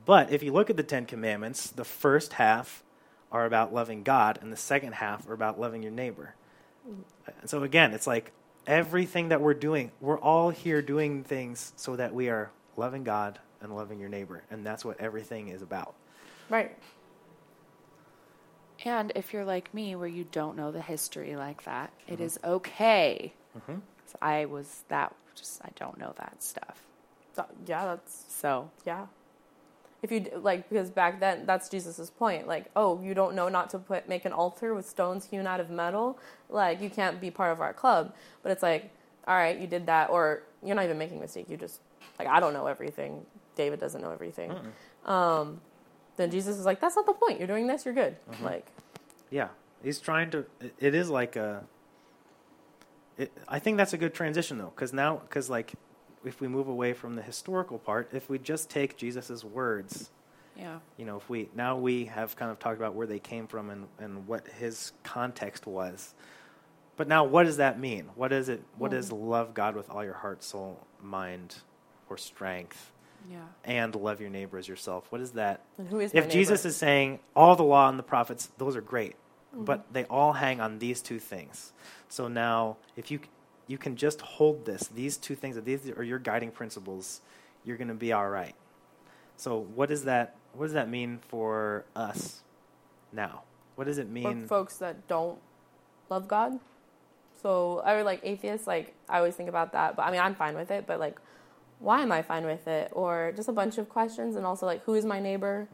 But 0.04 0.30
if 0.30 0.42
you 0.42 0.52
look 0.52 0.70
at 0.70 0.76
the 0.76 0.82
Ten 0.82 1.06
Commandments, 1.06 1.68
the 1.70 1.84
first 1.84 2.34
half 2.34 2.82
are 3.32 3.44
about 3.44 3.74
loving 3.74 4.02
God, 4.02 4.38
and 4.40 4.52
the 4.52 4.56
second 4.56 4.92
half 4.94 5.28
are 5.28 5.32
about 5.34 5.58
loving 5.58 5.82
your 5.82 5.92
neighbor. 5.92 6.34
And 6.86 7.50
so, 7.50 7.62
again, 7.64 7.92
it's 7.92 8.06
like 8.06 8.30
everything 8.66 9.30
that 9.30 9.40
we're 9.40 9.54
doing, 9.54 9.90
we're 10.00 10.18
all 10.18 10.50
here 10.50 10.80
doing 10.80 11.24
things 11.24 11.72
so 11.76 11.96
that 11.96 12.14
we 12.14 12.28
are 12.28 12.50
loving 12.76 13.02
God 13.02 13.40
and 13.60 13.74
loving 13.74 13.98
your 13.98 14.08
neighbor. 14.08 14.42
And 14.50 14.64
that's 14.64 14.84
what 14.84 15.00
everything 15.00 15.48
is 15.48 15.62
about. 15.62 15.94
right. 16.50 16.76
And 18.84 19.10
if 19.16 19.32
you're 19.32 19.44
like 19.44 19.72
me, 19.72 19.96
where 19.96 20.06
you 20.06 20.24
don't 20.30 20.56
know 20.56 20.70
the 20.70 20.82
history 20.82 21.34
like 21.34 21.64
that, 21.64 21.90
it 22.06 22.20
is 22.20 22.38
okay. 22.44 23.32
Mhm. 23.58 23.80
'Cause 24.06 24.16
I 24.22 24.44
was 24.44 24.84
that, 24.88 25.14
just 25.34 25.60
I 25.64 25.70
don't 25.76 25.98
know 25.98 26.12
that 26.16 26.42
stuff. 26.42 26.82
Th- 27.34 27.48
Yeah, 27.66 27.84
that's 27.86 28.24
So 28.28 28.70
Yeah. 28.84 29.06
If 30.02 30.12
you 30.12 30.26
like, 30.36 30.68
because 30.68 30.90
back 30.90 31.18
then, 31.20 31.46
that's 31.46 31.68
Jesus's 31.68 32.10
point. 32.10 32.46
Like, 32.46 32.66
oh, 32.76 33.00
you 33.02 33.14
don't 33.14 33.34
know 33.34 33.48
not 33.48 33.70
to 33.70 33.78
put 33.78 34.08
make 34.08 34.24
an 34.24 34.32
altar 34.32 34.74
with 34.74 34.86
stones 34.88 35.24
hewn 35.26 35.46
out 35.46 35.58
of 35.58 35.68
metal. 35.70 36.18
Like, 36.48 36.80
you 36.80 36.90
can't 36.90 37.20
be 37.20 37.30
part 37.30 37.50
of 37.50 37.60
our 37.60 37.72
club. 37.72 38.14
But 38.42 38.52
it's 38.52 38.62
like, 38.62 38.90
all 39.26 39.34
right, 39.34 39.58
you 39.58 39.66
did 39.66 39.86
that, 39.86 40.10
or 40.10 40.42
you're 40.62 40.76
not 40.76 40.84
even 40.84 40.98
making 40.98 41.18
a 41.18 41.20
mistake. 41.22 41.48
You 41.50 41.56
just 41.56 41.80
like, 42.18 42.28
I 42.28 42.38
don't 42.40 42.52
know 42.52 42.66
everything. 42.66 43.24
David 43.56 43.80
doesn't 43.80 44.00
know 44.00 44.12
everything. 44.12 44.54
Um, 45.06 45.60
then 46.16 46.30
Jesus 46.30 46.56
is 46.58 46.66
like, 46.66 46.78
that's 46.80 46.94
not 46.94 47.06
the 47.06 47.12
point. 47.14 47.38
You're 47.38 47.48
doing 47.48 47.66
this. 47.66 47.84
You're 47.84 47.94
good. 47.94 48.16
Like, 48.42 48.66
Yeah, 49.30 49.48
he's 49.82 49.98
trying 49.98 50.30
to. 50.30 50.44
It, 50.60 50.74
it 50.78 50.94
is 50.94 51.10
like 51.10 51.34
a. 51.36 51.64
It, 53.18 53.32
I 53.48 53.58
think 53.58 53.76
that's 53.78 53.92
a 53.92 53.98
good 53.98 54.14
transition 54.14 54.58
though, 54.58 54.72
because 54.74 54.92
now, 54.92 55.16
because 55.16 55.48
like, 55.48 55.72
if 56.24 56.40
we 56.40 56.48
move 56.48 56.68
away 56.68 56.92
from 56.92 57.14
the 57.14 57.22
historical 57.22 57.78
part, 57.78 58.10
if 58.12 58.28
we 58.28 58.38
just 58.38 58.68
take 58.68 58.96
Jesus's 58.96 59.44
words, 59.44 60.10
yeah, 60.56 60.78
you 60.96 61.04
know, 61.04 61.16
if 61.16 61.28
we 61.28 61.48
now 61.54 61.76
we 61.78 62.06
have 62.06 62.36
kind 62.36 62.50
of 62.50 62.58
talked 62.58 62.76
about 62.78 62.94
where 62.94 63.06
they 63.06 63.18
came 63.18 63.46
from 63.46 63.70
and 63.70 63.86
and 63.98 64.26
what 64.26 64.46
his 64.48 64.92
context 65.02 65.66
was, 65.66 66.14
but 66.96 67.08
now 67.08 67.24
what 67.24 67.44
does 67.44 67.58
that 67.58 67.78
mean? 67.78 68.10
What 68.16 68.32
is 68.32 68.48
it? 68.48 68.62
What 68.76 68.90
Hmm. 68.92 68.98
is 68.98 69.12
love 69.12 69.54
God 69.54 69.76
with 69.76 69.88
all 69.90 70.04
your 70.04 70.14
heart, 70.14 70.42
soul, 70.42 70.86
mind, 71.02 71.56
or 72.10 72.16
strength, 72.18 72.92
yeah, 73.30 73.38
and 73.64 73.94
love 73.94 74.20
your 74.20 74.30
neighbor 74.30 74.58
as 74.58 74.66
yourself? 74.68 75.06
What 75.10 75.20
is 75.20 75.32
that? 75.32 75.60
and 75.78 75.88
who 75.88 76.00
is 76.00 76.12
if 76.12 76.28
Jesus 76.28 76.64
is 76.64 76.76
saying 76.76 77.20
all 77.34 77.54
the 77.56 77.62
law 77.64 77.88
and 77.88 77.98
the 77.98 78.02
prophets, 78.02 78.50
those 78.58 78.76
are 78.76 78.80
great, 78.82 79.16
Mm-hmm. 79.56 79.64
but 79.64 79.92
they 79.92 80.04
all 80.04 80.34
hang 80.34 80.60
on 80.60 80.78
these 80.78 81.00
two 81.00 81.18
things. 81.18 81.72
So 82.08 82.28
now, 82.28 82.76
if 82.94 83.10
you 83.10 83.20
you 83.66 83.78
can 83.78 83.96
just 83.96 84.20
hold 84.20 84.66
this, 84.66 84.88
these 84.94 85.16
two 85.16 85.34
things, 85.34 85.58
these 85.64 85.90
are 85.90 86.02
your 86.02 86.18
guiding 86.18 86.50
principles, 86.50 87.22
you're 87.64 87.76
going 87.76 87.88
to 87.88 87.94
be 87.94 88.12
all 88.12 88.28
right. 88.28 88.54
So 89.36 89.66
what 89.74 89.88
does 89.88 90.04
that 90.04 90.36
what 90.52 90.66
does 90.66 90.74
that 90.74 90.88
mean 90.88 91.18
for 91.28 91.84
us 91.96 92.42
now? 93.12 93.42
What 93.74 93.86
does 93.86 93.98
it 93.98 94.08
mean 94.08 94.42
for 94.42 94.48
folks 94.48 94.76
that 94.78 95.08
don't 95.08 95.38
love 96.10 96.28
God. 96.28 96.58
So 97.42 97.82
I 97.84 97.96
would 97.96 98.04
like 98.04 98.20
atheists, 98.22 98.66
like 98.66 98.94
I 99.08 99.18
always 99.18 99.34
think 99.34 99.48
about 99.48 99.72
that, 99.72 99.96
but 99.96 100.02
I 100.02 100.10
mean 100.10 100.20
I'm 100.20 100.34
fine 100.34 100.54
with 100.54 100.70
it, 100.70 100.86
but 100.86 101.00
like 101.00 101.18
why 101.78 102.02
am 102.02 102.10
I 102.12 102.22
fine 102.22 102.44
with 102.46 102.66
it? 102.68 102.90
Or 102.92 103.32
just 103.36 103.48
a 103.48 103.52
bunch 103.52 103.78
of 103.78 103.88
questions 103.88 104.36
and 104.36 104.46
also 104.46 104.66
like 104.66 104.82
who 104.84 104.94
is 104.94 105.04
my 105.04 105.20
neighbor? 105.20 105.68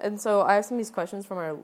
And 0.00 0.20
so 0.20 0.42
I 0.42 0.54
have 0.54 0.64
some 0.64 0.76
of 0.76 0.78
these 0.78 0.90
questions 0.90 1.26
from 1.26 1.38
our 1.38 1.56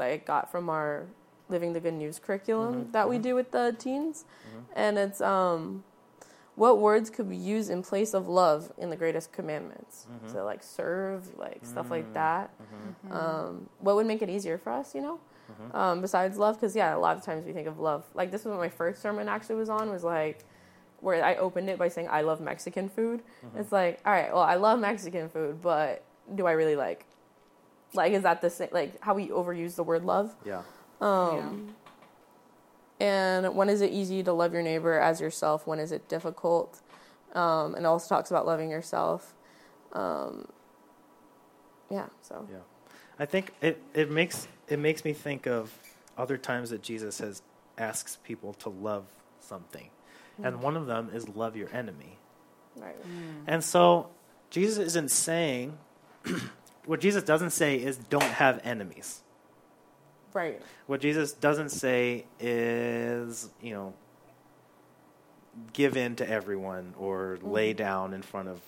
I 0.00 0.18
got 0.18 0.50
from 0.50 0.68
our 0.68 1.06
Living 1.48 1.72
the 1.72 1.80
Good 1.80 1.94
News 1.94 2.18
curriculum 2.18 2.74
mm-hmm. 2.74 2.92
that 2.92 3.08
we 3.08 3.16
mm-hmm. 3.16 3.22
do 3.22 3.34
with 3.34 3.50
the 3.50 3.74
teens. 3.78 4.24
Mm-hmm. 4.48 4.60
And 4.74 4.98
it's 4.98 5.20
um 5.20 5.84
what 6.58 6.78
words 6.78 7.08
could 7.08 7.28
we 7.28 7.36
use 7.36 7.68
in 7.68 7.82
place 7.82 8.14
of 8.14 8.28
love 8.28 8.72
in 8.78 8.90
the 8.90 8.96
greatest 8.96 9.32
commandments? 9.32 10.08
So 10.26 10.44
like 10.44 10.64
serve, 10.64 11.38
like 11.38 11.64
stuff 11.64 11.88
like 11.88 12.12
that. 12.14 12.50
Um, 13.12 13.68
what 13.78 13.94
would 13.94 14.06
make 14.06 14.22
it 14.22 14.28
easier 14.28 14.58
for 14.58 14.72
us, 14.72 14.92
you 14.92 15.00
know? 15.00 15.20
Um, 15.72 16.00
besides 16.00 16.36
love, 16.36 16.56
because 16.56 16.74
yeah, 16.76 16.96
a 16.96 16.98
lot 16.98 17.16
of 17.16 17.24
times 17.24 17.46
we 17.46 17.52
think 17.52 17.68
of 17.68 17.78
love. 17.78 18.04
Like 18.14 18.30
this 18.30 18.44
was 18.44 18.52
what 18.52 18.60
my 18.60 18.68
first 18.68 19.00
sermon 19.00 19.28
actually 19.28 19.54
was 19.56 19.68
on. 19.68 19.88
Was 19.90 20.04
like 20.04 20.44
where 21.00 21.24
I 21.24 21.36
opened 21.36 21.70
it 21.70 21.78
by 21.78 21.88
saying 21.88 22.08
I 22.10 22.22
love 22.22 22.40
Mexican 22.40 22.88
food. 22.88 23.22
It's 23.56 23.72
like 23.72 24.00
all 24.04 24.12
right, 24.12 24.32
well 24.32 24.42
I 24.42 24.56
love 24.56 24.78
Mexican 24.80 25.28
food, 25.28 25.62
but 25.62 26.04
do 26.34 26.46
I 26.46 26.52
really 26.52 26.76
like? 26.76 27.06
Like 27.94 28.12
is 28.12 28.22
that 28.22 28.40
the 28.40 28.50
same? 28.50 28.68
Like 28.72 29.02
how 29.02 29.14
we 29.14 29.28
overuse 29.28 29.76
the 29.76 29.84
word 29.84 30.04
love? 30.04 30.34
yeah. 30.44 30.62
Um, 31.00 31.74
And 33.00 33.54
when 33.54 33.68
is 33.68 33.80
it 33.80 33.92
easy 33.92 34.22
to 34.24 34.32
love 34.32 34.52
your 34.52 34.62
neighbor 34.62 34.98
as 34.98 35.20
yourself? 35.20 35.66
When 35.66 35.78
is 35.78 35.92
it 35.92 36.08
difficult? 36.08 36.80
Um, 37.34 37.74
and 37.76 37.86
also 37.86 38.08
talks 38.14 38.30
about 38.30 38.46
loving 38.46 38.70
yourself. 38.70 39.34
Um, 39.92 40.48
yeah, 41.90 42.06
so. 42.22 42.46
Yeah. 42.50 42.58
I 43.18 43.26
think 43.26 43.52
it, 43.60 43.80
it 43.94 44.10
makes 44.10 44.48
it 44.68 44.78
makes 44.78 45.04
me 45.04 45.12
think 45.12 45.46
of 45.46 45.72
other 46.16 46.36
times 46.36 46.70
that 46.70 46.82
Jesus 46.82 47.18
has 47.18 47.42
asks 47.78 48.16
people 48.24 48.52
to 48.54 48.68
love 48.68 49.06
something. 49.40 49.88
And 50.42 50.62
one 50.62 50.76
of 50.76 50.86
them 50.86 51.10
is 51.12 51.28
love 51.28 51.56
your 51.56 51.68
enemy. 51.74 52.16
Right. 52.76 52.94
And 53.48 53.62
so 53.64 54.08
Jesus 54.50 54.78
isn't 54.78 55.10
saying 55.10 55.76
what 56.88 57.00
Jesus 57.00 57.22
doesn't 57.22 57.50
say 57.50 57.76
is 57.76 57.98
don't 57.98 58.22
have 58.22 58.60
enemies. 58.64 59.20
Right. 60.32 60.60
What 60.86 61.02
Jesus 61.02 61.32
doesn't 61.32 61.68
say 61.68 62.24
is, 62.40 63.50
you 63.60 63.74
know, 63.74 63.92
give 65.74 65.98
in 65.98 66.16
to 66.16 66.28
everyone 66.28 66.94
or 66.98 67.38
lay 67.42 67.74
down 67.74 68.14
in 68.14 68.22
front 68.22 68.48
of 68.48 68.60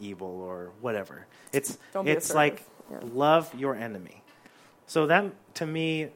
evil 0.00 0.40
or 0.40 0.70
whatever. 0.80 1.26
It's 1.52 1.76
it's 1.94 2.32
like 2.32 2.64
Yeah. 2.90 3.00
love 3.12 3.54
your 3.54 3.74
enemy. 3.74 4.22
So 4.86 5.06
that 5.08 5.24
to 5.56 5.66
me 5.66 6.08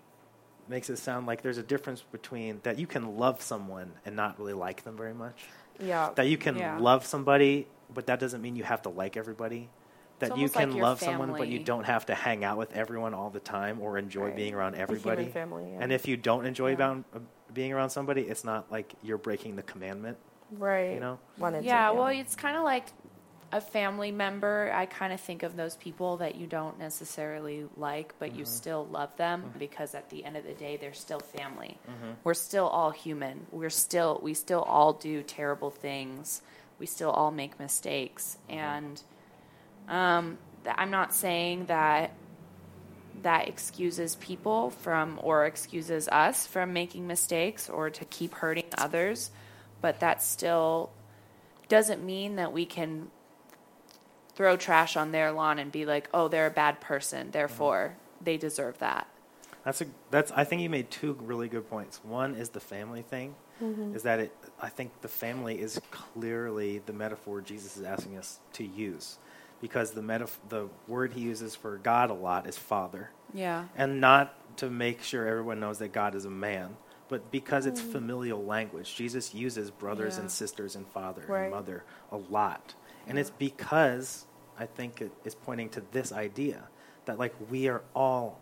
makes 0.66 0.88
it 0.88 0.96
sound 0.96 1.26
like 1.26 1.42
there's 1.42 1.58
a 1.58 1.62
difference 1.62 2.00
between 2.00 2.60
that 2.62 2.78
you 2.78 2.86
can 2.86 3.18
love 3.18 3.42
someone 3.42 3.92
and 4.06 4.16
not 4.16 4.38
really 4.38 4.54
like 4.54 4.84
them 4.84 4.96
very 4.96 5.14
much. 5.14 5.44
Yeah. 5.78 6.10
That 6.14 6.28
you 6.28 6.38
can 6.38 6.56
Yeah. 6.56 6.78
love 6.78 7.04
somebody, 7.04 7.66
but 7.92 8.06
that 8.06 8.18
doesn't 8.18 8.40
mean 8.40 8.56
you 8.56 8.64
have 8.64 8.80
to 8.82 8.88
like 8.88 9.18
everybody. 9.18 9.68
That 10.20 10.28
you 10.30 10.34
almost 10.34 10.56
like 10.56 10.70
can 10.70 10.78
love 10.78 11.00
someone, 11.00 11.32
but 11.32 11.48
you 11.48 11.58
don't 11.58 11.84
have 11.84 12.06
to 12.06 12.14
hang 12.14 12.44
out 12.44 12.56
with 12.58 12.72
everyone 12.74 13.14
all 13.14 13.30
the 13.30 13.40
time 13.40 13.80
or 13.80 13.98
enjoy 13.98 14.26
Right. 14.26 14.36
being 14.36 14.54
around 14.54 14.72
The 14.72 14.80
everybody. 14.80 15.22
human 15.22 15.32
family. 15.32 15.72
Yeah. 15.72 15.78
And 15.80 15.92
if 15.92 16.06
you 16.06 16.16
don't 16.16 16.46
enjoy 16.46 16.68
Yeah. 16.68 16.74
about, 16.74 17.04
uh, 17.14 17.18
being 17.52 17.72
around 17.72 17.90
somebody, 17.90 18.22
it's 18.22 18.44
not 18.44 18.70
like 18.70 18.94
you're 19.02 19.18
breaking 19.18 19.56
the 19.56 19.62
commandment. 19.62 20.18
right. 20.58 20.94
you 20.94 21.00
know? 21.00 21.18
Wanted 21.38 21.60
to, 21.60 21.66
yeah, 21.66 21.90
well, 21.90 22.08
it's 22.08 22.34
kind 22.34 22.56
of 22.56 22.64
like 22.64 22.86
a 23.52 23.60
family 23.60 24.12
member, 24.12 24.70
I 24.74 24.86
kind 24.86 25.12
of 25.12 25.20
think 25.20 25.42
of 25.42 25.56
those 25.56 25.76
people 25.76 26.18
that 26.18 26.36
you 26.36 26.46
don't 26.46 26.78
necessarily 26.78 27.66
like, 27.76 28.14
but 28.18 28.34
you 28.34 28.44
mm-hmm. 28.44 28.52
still 28.52 28.86
love 28.86 29.16
them 29.16 29.42
mm-hmm. 29.42 29.58
because 29.58 29.94
at 29.94 30.08
the 30.10 30.24
end 30.24 30.36
of 30.36 30.44
the 30.44 30.52
day, 30.52 30.76
they're 30.76 30.92
still 30.92 31.20
family. 31.20 31.78
Mm-hmm. 31.88 32.12
We're 32.22 32.34
still 32.34 32.66
all 32.66 32.90
human. 32.90 33.46
We're 33.50 33.70
still 33.70 34.20
we 34.22 34.34
still 34.34 34.62
all 34.62 34.92
do 34.92 35.22
terrible 35.22 35.70
things. 35.70 36.42
We 36.78 36.86
still 36.86 37.10
all 37.10 37.30
make 37.30 37.58
mistakes, 37.58 38.38
and 38.48 39.02
um, 39.88 40.38
I'm 40.66 40.90
not 40.90 41.14
saying 41.14 41.66
that 41.66 42.12
that 43.22 43.48
excuses 43.48 44.16
people 44.16 44.70
from 44.70 45.18
or 45.22 45.44
excuses 45.44 46.08
us 46.08 46.46
from 46.46 46.72
making 46.72 47.06
mistakes 47.06 47.68
or 47.68 47.90
to 47.90 48.04
keep 48.06 48.34
hurting 48.34 48.64
others, 48.78 49.30
but 49.82 50.00
that 50.00 50.22
still 50.22 50.90
doesn't 51.68 52.02
mean 52.04 52.36
that 52.36 52.52
we 52.52 52.64
can 52.64 53.10
throw 54.34 54.56
trash 54.56 54.96
on 54.96 55.12
their 55.12 55.32
lawn 55.32 55.58
and 55.58 55.70
be 55.70 55.84
like, 55.84 56.08
"Oh, 56.14 56.28
they're 56.28 56.46
a 56.46 56.50
bad 56.50 56.80
person, 56.80 57.30
therefore 57.30 57.96
they 58.22 58.36
deserve 58.38 58.78
that." 58.78 59.06
That's 59.64 59.82
a 59.82 59.86
that's. 60.10 60.32
I 60.32 60.44
think 60.44 60.62
you 60.62 60.70
made 60.70 60.90
two 60.90 61.12
really 61.20 61.48
good 61.48 61.68
points. 61.68 62.00
One 62.02 62.34
is 62.34 62.50
the 62.50 62.60
family 62.60 63.02
thing, 63.02 63.34
is 63.94 64.04
that 64.04 64.20
it. 64.20 64.32
I 64.60 64.70
think 64.70 65.02
the 65.02 65.08
family 65.08 65.60
is 65.60 65.80
clearly 65.90 66.78
the 66.78 66.94
metaphor 66.94 67.42
Jesus 67.42 67.76
is 67.76 67.82
asking 67.84 68.16
us 68.16 68.38
to 68.54 68.64
use, 68.64 69.18
because 69.60 69.92
the 69.92 70.00
metaf- 70.00 70.38
the 70.48 70.68
word 70.88 71.12
he 71.12 71.20
uses 71.20 71.54
for 71.54 71.76
God 71.78 72.10
a 72.10 72.14
lot 72.14 72.46
is 72.46 72.56
father, 72.56 73.10
Yeah. 73.34 73.66
and 73.76 74.00
not 74.00 74.34
to 74.58 74.70
make 74.70 75.02
sure 75.02 75.26
everyone 75.26 75.60
knows 75.60 75.78
that 75.78 75.92
God 75.92 76.14
is 76.14 76.24
a 76.24 76.30
man, 76.30 76.76
but 77.08 77.30
because 77.30 77.66
it's 77.66 77.80
mm. 77.80 77.92
familial 77.92 78.44
language. 78.44 78.94
Jesus 78.94 79.34
uses 79.34 79.70
brothers 79.70 80.16
Yeah. 80.16 80.22
and 80.22 80.30
sisters 80.30 80.76
and 80.76 80.86
father 80.88 81.24
Right. 81.26 81.42
and 81.44 81.52
mother 81.52 81.84
a 82.10 82.16
lot, 82.16 82.74
and 83.06 83.18
it's 83.18 83.30
because 83.30 84.26
I 84.58 84.66
think 84.66 85.00
it 85.00 85.12
is 85.24 85.34
pointing 85.34 85.68
to 85.70 85.82
this 85.92 86.12
idea 86.12 86.68
that 87.06 87.18
like 87.18 87.34
we 87.50 87.68
are 87.68 87.82
all 87.94 88.40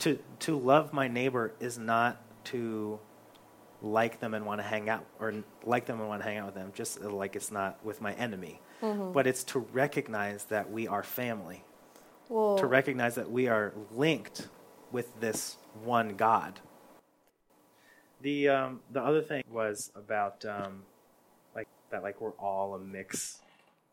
to 0.00 0.18
to 0.40 0.56
love 0.56 0.92
my 0.92 1.08
neighbor 1.08 1.52
is 1.60 1.78
not 1.78 2.20
to 2.44 2.98
like 3.82 4.20
them 4.20 4.34
and 4.34 4.44
want 4.44 4.60
to 4.60 4.66
hang 4.66 4.88
out 4.88 5.04
or 5.18 5.32
like 5.64 5.86
them 5.86 6.00
and 6.00 6.08
want 6.08 6.22
to 6.22 6.28
hang 6.28 6.38
out 6.38 6.46
with 6.46 6.54
them 6.54 6.70
just 6.74 7.00
like 7.00 7.34
it's 7.34 7.50
not 7.50 7.82
with 7.84 8.00
my 8.00 8.12
enemy 8.14 8.60
but 8.80 9.26
it's 9.26 9.44
to 9.44 9.58
recognize 9.60 10.44
that 10.46 10.70
we 10.70 10.86
are 10.88 11.02
family. 11.02 11.64
To 12.28 12.66
recognize 12.66 13.16
that 13.16 13.30
we 13.30 13.48
are 13.48 13.72
linked 13.90 14.48
with 14.92 15.20
this 15.20 15.56
one 15.84 16.16
god. 16.16 16.60
The 18.20 18.48
um, 18.48 18.80
the 18.90 19.02
other 19.02 19.22
thing 19.22 19.42
was 19.50 19.90
about 19.96 20.44
um, 20.44 20.82
like 21.54 21.68
that 21.90 22.02
like 22.02 22.20
we're 22.20 22.32
all 22.32 22.74
a 22.74 22.78
mix 22.78 23.40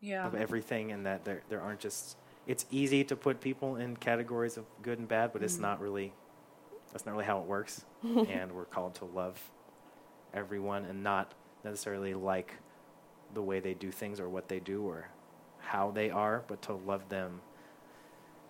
Yeah. 0.00 0.26
of 0.26 0.34
everything 0.34 0.92
and 0.92 1.06
that 1.06 1.24
there 1.24 1.42
there 1.48 1.60
aren't 1.60 1.80
just 1.80 2.16
it's 2.46 2.64
easy 2.70 3.04
to 3.04 3.16
put 3.16 3.40
people 3.40 3.76
in 3.76 3.96
categories 3.96 4.56
of 4.56 4.64
good 4.82 4.98
and 4.98 5.08
bad 5.08 5.32
but 5.32 5.42
it's 5.42 5.58
not 5.58 5.80
really 5.80 6.12
that's 6.92 7.04
not 7.06 7.12
really 7.12 7.24
how 7.26 7.40
it 7.40 7.46
works. 7.46 7.84
And 8.28 8.52
we're 8.52 8.64
called 8.66 8.94
to 8.96 9.04
love 9.06 9.40
everyone 10.34 10.84
and 10.84 11.02
not 11.02 11.34
necessarily 11.64 12.14
like 12.14 12.54
the 13.34 13.42
way 13.42 13.60
they 13.60 13.74
do 13.74 13.90
things 13.90 14.20
or 14.20 14.28
what 14.28 14.48
they 14.48 14.60
do 14.60 14.82
or 14.82 15.08
how 15.60 15.90
they 15.90 16.10
are 16.10 16.42
but 16.46 16.62
to 16.62 16.72
love 16.72 17.08
them. 17.08 17.40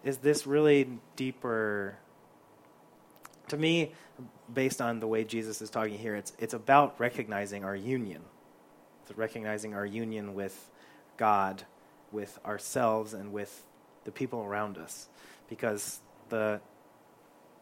Is 0.05 0.19
this 0.19 0.47
really 0.47 0.89
deeper? 1.17 1.97
To 3.49 3.57
me 3.57 3.93
based 4.53 4.81
on 4.81 5.01
the 5.01 5.07
way 5.07 5.25
Jesus 5.25 5.63
is 5.63 5.71
talking 5.71 5.99
here 5.99 6.15
it's 6.15 6.33
it's 6.39 6.55
about 6.55 6.99
recognizing 6.99 7.65
our 7.65 7.77
union. 7.77 8.23
It's 9.03 9.17
recognizing 9.17 9.75
our 9.75 9.87
union 9.87 10.35
with 10.35 10.71
God, 11.17 11.65
with 12.13 12.39
ourselves, 12.45 13.15
and 13.15 13.33
with 13.33 13.65
the 14.05 14.13
people 14.13 14.43
around 14.43 14.79
us. 14.79 15.09
Because 15.49 16.01
the 16.29 16.61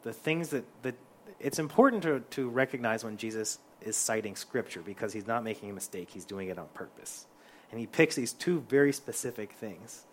the 0.03 0.13
things 0.13 0.51
that, 0.51 0.65
that 0.83 0.95
it's 1.41 1.59
important 1.59 2.03
to, 2.05 2.21
to 2.31 2.49
recognize 2.49 3.05
when 3.05 3.17
Jesus 3.17 3.59
is 3.87 3.97
citing 3.97 4.37
scripture 4.37 4.83
because 4.83 5.13
he's 5.13 5.27
not 5.27 5.45
making 5.45 5.71
a 5.71 5.73
mistake, 5.73 6.11
he's 6.11 6.25
doing 6.25 6.49
it 6.49 6.59
on 6.59 6.67
purpose. 6.75 7.27
And 7.71 7.81
he 7.81 7.87
picks 7.87 8.15
these 8.15 8.33
two 8.33 8.65
very 8.69 8.93
specific 8.93 9.53
things. 9.53 10.05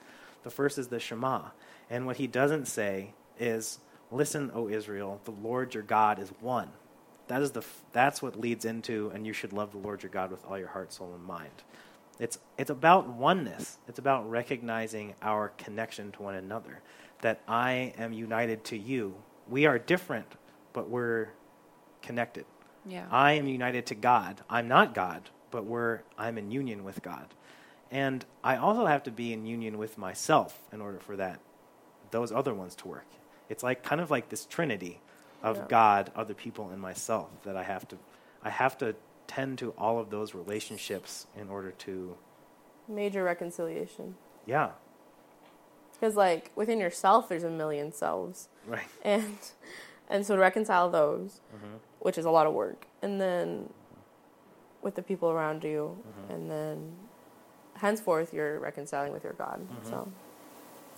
The 0.43 0.49
first 0.49 0.77
is 0.77 0.88
the 0.88 0.99
Shema. 0.99 1.49
And 1.89 2.05
what 2.05 2.17
he 2.17 2.27
doesn't 2.27 2.67
say 2.67 3.13
is, 3.39 3.79
Listen, 4.13 4.51
O 4.53 4.69
Israel, 4.69 5.19
the 5.23 5.31
Lord 5.31 5.73
your 5.73 5.81
God 5.81 6.19
is 6.19 6.29
one. 6.39 6.69
That 7.27 7.41
is 7.41 7.51
the 7.51 7.63
that's 7.93 8.21
what 8.21 8.39
leads 8.39 8.63
into 8.63 9.12
and 9.13 9.25
you 9.25 9.33
should 9.33 9.53
love 9.53 9.71
the 9.71 9.79
Lord 9.79 10.03
your 10.03 10.12
God 10.12 10.29
with 10.29 10.45
all 10.45 10.59
your 10.59 10.67
heart, 10.67 10.93
soul, 10.93 11.13
and 11.15 11.23
mind. 11.23 11.63
It's 12.19 12.38
it's 12.57 12.69
about 12.69 13.07
oneness. 13.07 13.79
It's 13.88 13.97
about 13.97 14.29
recognizing 14.29 15.15
our 15.23 15.49
connection 15.57 16.12
to 16.12 16.21
one 16.21 16.36
another. 16.36 16.81
That 17.21 17.41
I 17.47 17.93
am 17.97 18.13
united 18.13 18.63
to 18.65 18.77
you. 18.77 19.15
We 19.49 19.65
are 19.65 19.79
different, 19.79 20.27
but 20.73 20.89
we're 20.89 21.29
connected. 22.03 22.45
Yeah. 22.86 23.06
I 23.12 23.34
am 23.34 23.48
united 23.48 23.86
to 23.88 23.96
God. 23.96 24.41
I'm 24.50 24.67
not 24.67 24.93
God, 24.93 25.30
but 25.52 25.65
we're 25.65 26.02
I'm 26.17 26.38
in 26.38 26.52
union 26.52 26.84
with 26.84 27.02
God. 27.02 27.28
And 27.91 28.26
I 28.43 28.58
also 28.58 28.86
have 28.88 29.04
to 29.04 29.12
be 29.12 29.34
in 29.34 29.46
union 29.46 29.78
with 29.78 29.98
myself 29.98 30.60
in 30.72 30.82
order 30.82 31.00
for 31.00 31.15
that 31.17 31.39
those 32.12 32.32
other 32.32 32.54
ones 32.54 32.76
to 32.76 32.88
work. 32.88 33.06
It's 33.50 33.63
like 33.63 33.84
kind 33.84 34.02
of 34.02 34.12
like 34.12 34.30
this 34.30 34.46
trinity 34.46 35.00
of 35.41 35.58
Yeah. 35.58 35.65
God, 35.69 36.12
other 36.15 36.34
people, 36.34 36.69
and 36.69 36.80
myself 36.82 37.30
that 37.43 37.56
I 37.58 37.63
have 37.63 37.88
to 37.89 37.98
I 38.43 38.50
have 38.50 38.78
to 38.80 38.96
tend 39.28 39.58
to 39.60 39.72
all 39.78 40.00
of 40.00 40.10
those 40.10 40.34
relationships 40.36 41.28
in 41.38 41.50
order 41.50 41.72
to 41.72 42.15
major 42.88 43.24
reconciliation. 43.24 44.15
yeah, 44.46 44.72
Because 45.93 46.15
like 46.15 46.52
within 46.56 46.80
yourself, 46.80 47.30
there's 47.30 47.43
a 47.43 47.50
million 47.50 47.91
selves, 47.93 48.50
right. 48.67 48.84
and 49.04 49.38
and 50.10 50.26
so 50.26 50.36
to 50.36 50.42
reconcile 50.42 50.89
those, 50.89 51.39
Mm-hmm. 51.56 51.76
which 52.00 52.18
is 52.18 52.26
a 52.26 52.32
lot 52.32 52.48
of 52.48 52.54
work, 52.54 52.88
and 53.02 53.20
then 53.22 53.70
with 54.82 54.96
the 54.96 55.02
people 55.04 55.30
around 55.32 55.63
you, 55.63 55.98
Mm-hmm. 55.98 56.34
and 56.34 56.52
then 56.52 56.92
henceforth 57.76 58.34
you're 58.34 58.60
reconciling 58.60 59.12
with 59.13 59.24
your 59.24 59.34
God. 59.34 59.60
Mm-hmm. 59.62 59.89
So 59.89 60.12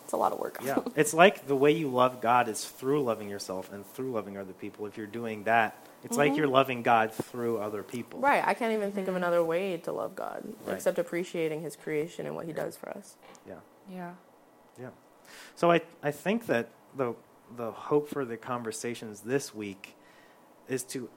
it's 0.03 0.13
a 0.13 0.17
lot 0.17 0.31
of 0.33 0.39
work. 0.39 0.59
Yeah. 0.63 0.79
it's 0.95 1.13
like 1.13 1.47
the 1.47 1.55
way 1.55 1.71
you 1.71 1.87
love 1.87 2.21
God 2.21 2.47
is 2.47 2.63
through 2.65 3.03
loving 3.03 3.29
yourself 3.29 3.71
and 3.73 3.85
through 3.93 4.11
loving 4.11 4.37
other 4.37 4.53
people. 4.53 4.85
If 4.85 4.97
you're 4.97 5.07
doing 5.07 5.45
that, 5.45 5.75
it's 6.03 6.17
like 6.17 6.35
you're 6.35 6.47
loving 6.47 6.83
God 6.83 7.11
through 7.11 7.57
other 7.57 7.81
people. 7.81 8.19
Right. 8.19 8.43
I 8.45 8.53
can't 8.53 8.73
even 8.73 8.91
think 8.91 9.07
of 9.07 9.15
another 9.15 9.43
way 9.43 9.77
to 9.77 9.91
love 9.91 10.15
God 10.15 10.43
Right. 10.65 10.75
except 10.75 10.99
appreciating 10.99 11.61
His 11.63 11.75
creation 11.75 12.27
and 12.27 12.35
what 12.35 12.45
He 12.45 12.53
does 12.53 12.75
for 12.77 12.89
us. 12.89 13.15
Yeah. 13.47 13.55
Yeah. 13.89 14.11
Yeah. 14.79 14.89
So 15.55 15.71
I 15.71 15.81
I 16.03 16.11
think 16.11 16.45
that 16.45 16.69
the 16.95 17.15
the 17.55 17.71
hope 17.71 18.09
for 18.09 18.25
the 18.25 18.37
conversations 18.37 19.21
this 19.21 19.53
week 19.53 19.95
is 20.67 20.83
to 20.83 21.09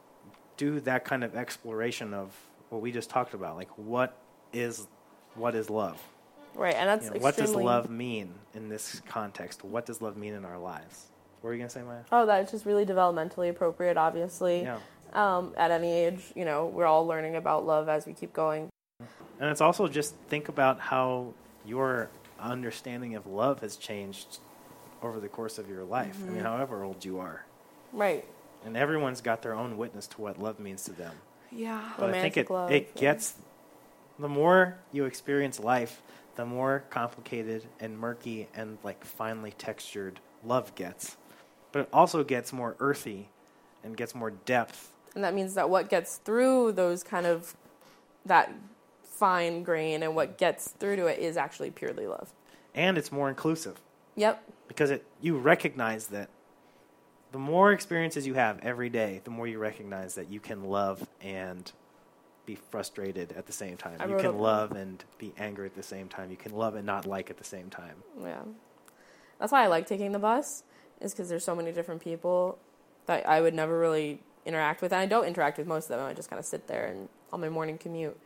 do 0.56 0.80
that 0.80 1.04
kind 1.04 1.24
of 1.24 1.36
exploration 1.36 2.14
of 2.14 2.34
what 2.70 2.82
we 2.82 2.92
just 2.92 3.10
talked 3.10 3.34
about. 3.34 3.56
Like 3.56 3.70
what 3.76 4.16
is 4.52 4.86
what 5.34 5.54
is 5.54 5.70
love? 5.70 6.00
Right. 6.54 6.74
And 6.74 6.88
that's 6.88 7.06
You 7.06 7.14
know, 7.14 7.20
what 7.20 7.36
does 7.36 7.54
love 7.54 7.88
mean 7.88 8.34
in 8.54 8.68
this 8.68 9.00
context? 9.08 9.64
What 9.64 9.86
does 9.86 10.02
love 10.02 10.16
mean 10.16 10.34
in 10.34 10.44
our 10.44 10.58
lives? 10.58 11.06
What 11.40 11.48
were 11.48 11.54
you 11.54 11.60
gonna 11.60 11.70
say, 11.70 11.82
Maya? 11.82 12.00
Oh, 12.10 12.26
that's 12.26 12.50
just 12.50 12.66
really 12.66 12.84
developmentally 12.84 13.48
appropriate. 13.48 13.96
Obviously, 13.96 14.62
Yeah. 14.62 14.78
um, 15.12 15.54
at 15.56 15.70
any 15.70 15.92
age, 15.92 16.32
you 16.34 16.44
know, 16.44 16.66
we're 16.66 16.86
all 16.86 17.06
learning 17.06 17.36
about 17.36 17.64
love 17.64 17.88
as 17.88 18.06
we 18.06 18.12
keep 18.12 18.32
going. 18.32 18.68
And 19.40 19.48
it's 19.50 19.60
also 19.60 19.86
just 19.86 20.16
think 20.28 20.48
about 20.48 20.80
how 20.80 21.32
your 21.64 22.10
understanding 22.40 23.14
of 23.14 23.26
love 23.26 23.60
has 23.60 23.76
changed 23.76 24.38
over 25.02 25.20
the 25.20 25.28
course 25.28 25.58
of 25.58 25.68
your 25.68 25.84
life. 25.84 26.16
I 26.20 26.24
Mm-hmm. 26.24 26.34
mean, 26.34 26.42
however 26.44 26.84
old 26.84 27.04
you 27.04 27.18
are. 27.20 27.44
Right. 27.92 28.24
And 28.64 28.76
everyone's 28.76 29.20
got 29.20 29.42
their 29.42 29.54
own 29.54 29.76
witness 29.76 30.06
to 30.08 30.20
what 30.20 30.40
love 30.40 30.58
means 30.58 30.84
to 30.84 30.92
them. 30.92 31.14
Yeah. 31.50 31.92
But 31.98 32.14
I 32.14 32.20
think 32.20 32.36
it, 32.36 32.50
love, 32.50 32.70
it 32.70 32.90
yeah. 32.94 33.00
gets, 33.00 33.34
the 34.18 34.28
more 34.28 34.78
you 34.92 35.04
experience 35.04 35.60
life, 35.60 36.02
the 36.36 36.44
more 36.44 36.84
complicated 36.90 37.64
and 37.80 37.98
murky 37.98 38.48
and 38.54 38.78
like 38.82 39.04
finely 39.04 39.52
textured 39.52 40.20
love 40.44 40.74
gets. 40.74 41.16
But 41.72 41.80
it 41.82 41.88
also 41.92 42.24
gets 42.24 42.52
more 42.52 42.76
earthy 42.80 43.28
and 43.84 43.96
gets 43.96 44.14
more 44.14 44.30
depth. 44.30 44.92
And 45.14 45.24
that 45.24 45.34
means 45.34 45.54
that 45.54 45.70
what 45.70 45.88
gets 45.88 46.16
through 46.16 46.72
those 46.72 47.02
kind 47.02 47.26
of 47.26 47.56
that 48.26 48.52
fine 49.02 49.62
grain 49.62 50.02
and 50.02 50.14
what 50.14 50.38
gets 50.38 50.68
through 50.68 50.96
to 50.96 51.06
it 51.06 51.18
is 51.18 51.36
actually 51.36 51.70
purely 51.70 52.06
love. 52.06 52.32
And 52.74 52.98
it's 52.98 53.10
more 53.10 53.28
inclusive. 53.28 53.80
Yep. 54.18 54.42
because 54.66 54.90
it 54.90 55.04
you 55.20 55.38
recognize 55.38 56.08
that 56.08 56.28
the 57.32 57.38
more 57.38 57.72
experiences 57.72 58.26
you 58.26 58.34
have 58.34 58.58
every 58.60 58.88
day, 58.88 59.20
the 59.24 59.30
more 59.30 59.46
you 59.46 59.58
recognize 59.58 60.14
that 60.16 60.30
you 60.30 60.40
can 60.40 60.64
love 60.64 61.06
and 61.20 61.70
be 62.46 62.54
frustrated 62.54 63.32
at 63.36 63.46
the 63.46 63.52
same 63.52 63.76
time. 63.76 63.96
I 64.00 64.06
you 64.06 64.16
can 64.16 64.26
a- 64.26 64.32
love 64.32 64.72
and 64.72 65.04
be 65.18 65.34
angry 65.38 65.66
at 65.66 65.74
the 65.74 65.82
same 65.82 66.08
time. 66.08 66.30
You 66.30 66.36
can 66.38 66.52
love 66.52 66.74
and 66.74 66.86
not 66.86 67.06
like 67.06 67.28
at 67.30 67.36
the 67.36 67.44
same 67.44 67.68
time. 67.68 67.96
Yeah. 68.22 68.40
That's 69.38 69.52
why 69.52 69.62
I 69.64 69.66
like 69.66 69.86
taking 69.86 70.12
the 70.12 70.18
bus, 70.18 70.64
is 71.00 71.12
because 71.12 71.28
there's 71.28 71.44
so 71.44 71.54
many 71.54 71.70
different 71.72 72.00
people 72.02 72.58
that 73.06 73.28
I 73.28 73.40
would 73.42 73.54
never 73.54 73.78
really 73.78 74.20
interact 74.46 74.80
with. 74.80 74.92
And 74.92 75.00
I 75.00 75.06
don't 75.06 75.26
interact 75.26 75.58
with 75.58 75.66
most 75.66 75.90
of 75.90 75.98
them. 75.98 76.06
I 76.06 76.14
just 76.14 76.30
kind 76.30 76.40
of 76.40 76.46
sit 76.46 76.66
there 76.66 76.86
and 76.86 77.08
on 77.32 77.40
my 77.42 77.50
morning 77.50 77.76
commute. 77.76 78.18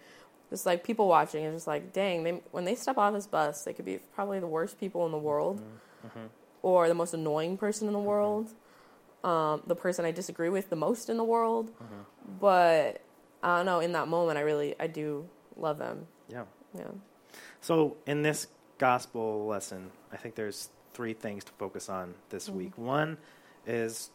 Just 0.52 0.66
like 0.66 0.84
people 0.84 1.08
watching 1.08 1.44
is 1.44 1.54
just 1.54 1.66
like, 1.66 1.92
dang, 1.94 2.22
they 2.24 2.32
when 2.52 2.64
they 2.64 2.74
step 2.74 2.98
off 2.98 3.14
this 3.14 3.26
bus, 3.26 3.64
they 3.64 3.72
could 3.72 3.86
be 3.86 3.98
probably 4.14 4.38
the 4.38 4.46
worst 4.46 4.78
people 4.78 5.06
in 5.06 5.12
the 5.12 5.18
world, 5.18 5.60
Mm-hmm. 6.06 6.26
or 6.62 6.88
the 6.88 6.94
most 6.94 7.14
annoying 7.14 7.56
person 7.56 7.86
in 7.86 7.92
the 7.94 7.98
world, 8.12 8.52
um, 9.24 9.62
the 9.66 9.76
person 9.76 10.04
I 10.04 10.10
disagree 10.10 10.48
with 10.50 10.68
the 10.68 10.76
most 10.76 11.08
in 11.08 11.16
the 11.16 11.24
world. 11.24 11.70
Mm-hmm. 11.70 12.38
But 12.40 13.00
I 13.42 13.56
don't 13.56 13.66
know. 13.66 13.80
In 13.80 13.92
that 13.92 14.08
moment, 14.08 14.36
I 14.38 14.42
really 14.42 14.74
I 14.78 14.86
do 14.88 15.28
love 15.56 15.78
them. 15.78 16.06
Yeah. 16.28 16.44
Yeah. 16.76 16.88
So 17.60 17.96
in 18.06 18.22
this 18.22 18.48
gospel 18.78 19.46
lesson, 19.46 19.90
I 20.12 20.16
think 20.16 20.34
there's 20.34 20.68
three 20.92 21.14
things 21.14 21.44
to 21.44 21.52
focus 21.52 21.88
on 21.88 22.14
this 22.30 22.48
Mhm. 22.50 22.54
week. 22.54 22.76
One 22.76 23.16
is 23.66 24.10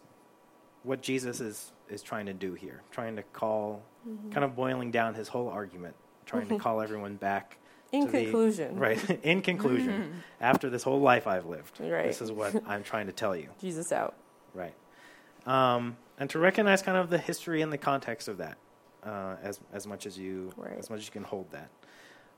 what 0.84 1.02
Jesus 1.02 1.39
is 1.41 1.71
is 1.89 2.02
trying 2.04 2.26
to 2.26 2.34
do 2.34 2.54
here, 2.54 2.82
trying 2.91 3.15
to 3.15 3.23
call, 3.23 3.82
Mm-hmm. 4.08 4.32
kind 4.32 4.43
of 4.45 4.56
boiling 4.56 4.91
down 4.91 5.13
his 5.15 5.28
whole 5.30 5.50
argument, 5.50 5.95
trying 6.28 6.48
to 6.50 6.60
call 6.60 6.82
everyone 6.82 7.16
back. 7.16 7.58
In 7.92 8.06
to 8.06 8.12
the- 8.12 8.24
conclusion, 8.24 8.78
right. 8.88 9.10
In 9.24 9.42
conclusion, 9.42 10.22
after 10.42 10.70
this 10.70 10.84
whole 10.84 11.00
life 11.00 11.26
I've 11.26 11.46
lived, 11.46 11.80
Right. 11.80 12.06
this 12.06 12.22
is 12.22 12.32
what 12.32 12.54
I'm 12.68 12.84
trying 12.84 13.08
to 13.08 13.13
tell 13.13 13.36
you. 13.36 13.50
Jesus 13.62 13.92
out. 13.92 14.16
Right. 14.54 14.74
Um, 15.46 15.96
and 16.20 16.30
to 16.32 16.40
recognize 16.40 16.82
kind 16.82 16.98
of 16.98 17.10
the 17.10 17.18
history 17.18 17.62
and 17.62 17.72
the 17.72 17.78
context 17.78 18.28
of 18.28 18.38
that, 18.40 18.58
uh, 19.04 19.36
as 19.42 19.60
as 19.72 19.88
much 19.88 20.06
as 20.06 20.18
you 20.18 20.52
Right. 20.58 20.78
as 20.78 20.90
much 20.90 21.00
as 21.00 21.06
you 21.06 21.12
can 21.13 21.24
hold 21.24 21.50
that. 21.52 21.70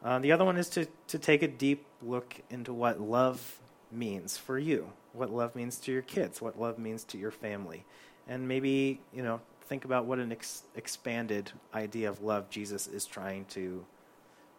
Uh, 0.03 0.19
the 0.19 0.31
other 0.31 0.45
one 0.45 0.55
is 0.57 0.69
to 0.69 0.85
to 1.07 1.17
take 1.17 1.41
a 1.41 1.47
deep 1.47 1.85
look 2.03 2.35
into 2.49 2.71
what 2.73 3.01
love 3.01 3.59
means 3.91 4.37
for 4.37 4.59
you, 4.59 4.91
what 5.13 5.31
love 5.31 5.55
means 5.55 5.77
to 5.79 5.91
your 5.91 6.03
kids, 6.03 6.41
what 6.41 6.59
love 6.59 6.77
means 6.77 7.03
to 7.05 7.17
your 7.17 7.31
family, 7.31 7.85
and 8.27 8.47
maybe 8.47 9.01
you 9.11 9.23
know 9.23 9.41
think 9.69 9.85
about 9.85 10.05
what 10.05 10.17
an 10.19 10.31
ex- 10.31 10.63
expanded 10.75 11.51
idea 11.73 12.09
of 12.09 12.21
love 12.21 12.49
Jesus 12.49 12.87
is 12.87 13.05
trying 13.05 13.45
to 13.45 13.85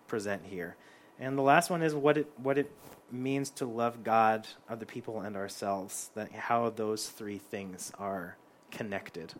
present 0.07 0.46
here. 0.46 0.77
And 1.18 1.37
the 1.37 1.42
last 1.42 1.68
one 1.68 1.83
is 1.83 1.94
what 1.94 2.16
it 2.16 2.33
what 2.37 2.57
it 2.57 2.70
means 3.12 3.51
to 3.51 3.66
love 3.66 4.05
God, 4.05 4.46
other 4.68 4.87
people, 4.87 5.20
and 5.20 5.37
ourselves. 5.37 6.11
That 6.14 6.33
how 6.33 6.70
those 6.70 7.09
three 7.09 7.38
things 7.38 7.92
are 7.99 8.37
connected. 8.70 9.35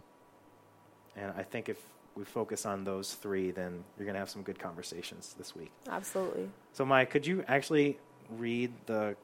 And 1.17 1.33
I 1.37 1.45
think 1.45 1.69
if 1.69 1.79
we 2.17 2.25
focus 2.25 2.67
on 2.67 2.85
those 2.85 3.15
three, 3.15 3.51
then 3.51 3.85
you're 3.97 4.05
going 4.05 4.15
to 4.15 4.21
have 4.21 4.31
some 4.31 4.43
good 4.43 4.59
conversations 4.59 5.35
this 5.39 5.55
week. 5.55 5.71
Absolutely. 5.89 6.51
So, 6.73 6.85
Mike, 6.85 7.11
could 7.11 7.27
you 7.27 7.45
actually 7.49 7.99
read 8.29 8.73
the 8.87 9.17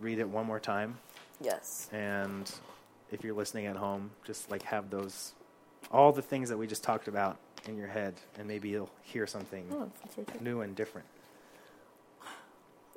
read 0.00 0.20
it 0.20 0.28
one 0.28 0.46
more 0.46 0.60
time? 0.60 0.96
Yes. 1.40 1.88
And 1.92 2.50
if 3.10 3.24
you're 3.24 3.34
listening 3.34 3.66
at 3.66 3.76
home, 3.76 4.10
just 4.24 4.50
like 4.50 4.62
have 4.62 4.88
those 4.88 5.34
all 5.90 6.12
the 6.12 6.22
things 6.22 6.48
that 6.48 6.56
we 6.56 6.66
just 6.66 6.82
talked 6.82 7.08
about 7.08 7.38
in 7.66 7.76
your 7.76 7.88
head, 7.88 8.14
and 8.38 8.46
maybe 8.46 8.68
you'll 8.68 8.90
hear 9.02 9.26
something 9.26 9.66
Oh, 9.72 9.90
right 10.16 10.42
new 10.42 10.60
and 10.60 10.74
different. 10.76 11.06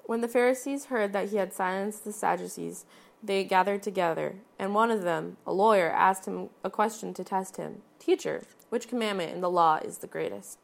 When 0.06 0.21
the 0.21 0.28
Pharisees 0.28 0.86
heard 0.86 1.12
that 1.13 1.30
he 1.30 1.38
had 1.38 1.54
silenced 1.54 2.06
the 2.06 2.13
Sadducees, 2.13 2.86
they 3.21 3.43
gathered 3.43 3.84
together, 3.84 4.36
and 4.60 4.73
one 4.73 4.91
of 4.91 5.02
them, 5.02 5.38
a 5.45 5.52
lawyer, 5.52 5.89
asked 5.89 6.26
him 6.26 6.50
a 6.63 6.69
question 6.69 7.13
to 7.15 7.23
test 7.23 7.58
him. 7.58 7.82
Teacher, 8.00 8.43
which 8.69 8.88
commandment 8.88 9.34
in 9.34 9.41
the 9.41 9.50
law 9.50 9.78
is 9.78 9.97
the 9.97 10.08
greatest? 10.08 10.60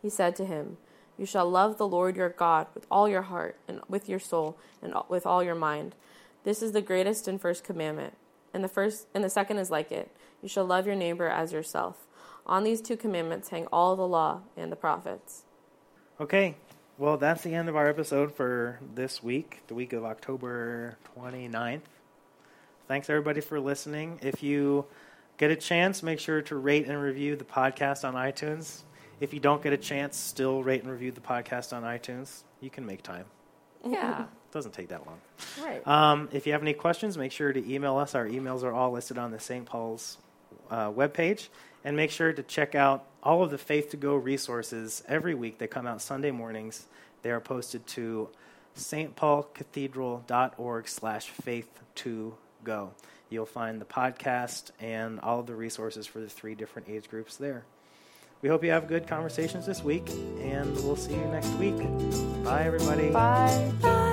He 0.00 0.08
said 0.08 0.34
to 0.36 0.44
him, 0.44 0.78
You 1.16 1.26
shall 1.26 1.48
love 1.48 1.78
the 1.78 1.86
Lord 1.86 2.16
your 2.16 2.30
God 2.30 2.66
with 2.74 2.86
all 2.90 3.08
your 3.08 3.22
heart, 3.22 3.56
and 3.68 3.80
with 3.88 4.08
your 4.08 4.18
soul, 4.18 4.56
and 4.82 4.94
with 5.08 5.26
all 5.26 5.44
your 5.44 5.54
mind. 5.54 5.94
This 6.44 6.62
is 6.62 6.72
the 6.72 6.80
greatest 6.82 7.28
and 7.28 7.40
first 7.40 7.62
commandment. 7.62 8.14
And 8.52 8.64
the 8.64 8.68
first 8.68 9.06
and 9.14 9.22
the 9.22 9.30
second 9.30 9.58
is 9.58 9.70
like 9.70 9.92
it. 9.92 10.10
You 10.42 10.48
shall 10.48 10.64
love 10.64 10.86
your 10.86 10.96
neighbor 10.96 11.28
as 11.28 11.52
yourself. 11.52 12.06
On 12.46 12.64
these 12.64 12.80
two 12.80 12.96
commandments 12.96 13.50
hang 13.50 13.66
all 13.72 13.94
the 13.94 14.06
law 14.06 14.42
and 14.56 14.72
the 14.72 14.76
prophets. 14.76 15.44
Okay, 16.20 16.56
well, 16.96 17.16
that's 17.16 17.42
the 17.42 17.54
end 17.54 17.68
of 17.68 17.76
our 17.76 17.88
episode 17.88 18.34
for 18.34 18.80
this 18.94 19.22
week, 19.22 19.62
the 19.68 19.74
week 19.74 19.92
of 19.92 20.04
October 20.04 20.98
29th. 21.16 21.82
Thanks, 22.88 23.10
everybody, 23.10 23.40
for 23.40 23.60
listening. 23.60 24.18
If 24.22 24.42
you 24.42 24.86
get 25.36 25.50
a 25.50 25.56
chance, 25.56 26.02
make 26.02 26.18
sure 26.18 26.42
to 26.42 26.56
rate 26.56 26.86
and 26.86 27.00
review 27.00 27.36
the 27.36 27.44
podcast 27.44 28.02
on 28.02 28.14
iTunes. 28.14 28.82
If 29.20 29.34
you 29.34 29.40
don't 29.40 29.62
get 29.62 29.72
a 29.72 29.76
chance, 29.76 30.16
still 30.16 30.62
rate 30.62 30.82
and 30.82 30.90
review 30.90 31.12
the 31.12 31.20
podcast 31.20 31.72
on 31.72 31.82
iTunes. 31.82 32.44
You 32.60 32.70
can 32.70 32.86
make 32.86 33.02
time. 33.02 33.26
Yeah. 33.86 34.24
It 34.48 34.54
doesn't 34.54 34.72
take 34.72 34.88
that 34.88 35.06
long. 35.06 35.18
Right. 35.62 35.86
Um, 35.86 36.30
if 36.32 36.46
you 36.46 36.52
have 36.52 36.62
any 36.62 36.72
questions, 36.72 37.18
make 37.18 37.32
sure 37.32 37.52
to 37.52 37.72
email 37.72 37.98
us. 37.98 38.14
Our 38.14 38.26
emails 38.26 38.62
are 38.62 38.72
all 38.72 38.92
listed 38.92 39.18
on 39.18 39.30
the 39.30 39.38
St. 39.38 39.66
Paul's 39.66 40.16
uh, 40.70 40.90
webpage. 40.90 41.48
And 41.84 41.96
make 41.96 42.10
sure 42.10 42.32
to 42.32 42.42
check 42.42 42.74
out 42.74 43.04
all 43.22 43.42
of 43.42 43.50
the 43.50 43.58
Faith 43.58 43.90
to 43.90 43.96
Go 43.96 44.16
resources 44.16 45.02
every 45.06 45.34
week. 45.34 45.58
They 45.58 45.66
come 45.66 45.86
out 45.86 46.02
Sunday 46.02 46.30
mornings. 46.30 46.86
They 47.22 47.30
are 47.30 47.40
posted 47.40 47.86
to 47.88 48.28
stpaulcathedral.org 48.76 50.88
slash 50.88 51.28
faith 51.28 51.68
to 51.96 52.34
go. 52.64 52.92
You'll 53.30 53.46
find 53.46 53.80
the 53.80 53.84
podcast 53.84 54.70
and 54.80 55.20
all 55.20 55.40
of 55.40 55.46
the 55.46 55.54
resources 55.54 56.06
for 56.06 56.20
the 56.20 56.28
three 56.28 56.54
different 56.54 56.88
age 56.88 57.10
groups 57.10 57.36
there. 57.36 57.64
We 58.40 58.48
hope 58.48 58.62
you 58.62 58.70
have 58.70 58.86
good 58.86 59.08
conversations 59.08 59.66
this 59.66 59.82
week, 59.82 60.08
and 60.40 60.72
we'll 60.76 60.96
see 60.96 61.14
you 61.14 61.24
next 61.26 61.50
week. 61.54 61.76
Bye, 62.44 62.64
everybody. 62.64 63.10
Bye. 63.10 64.07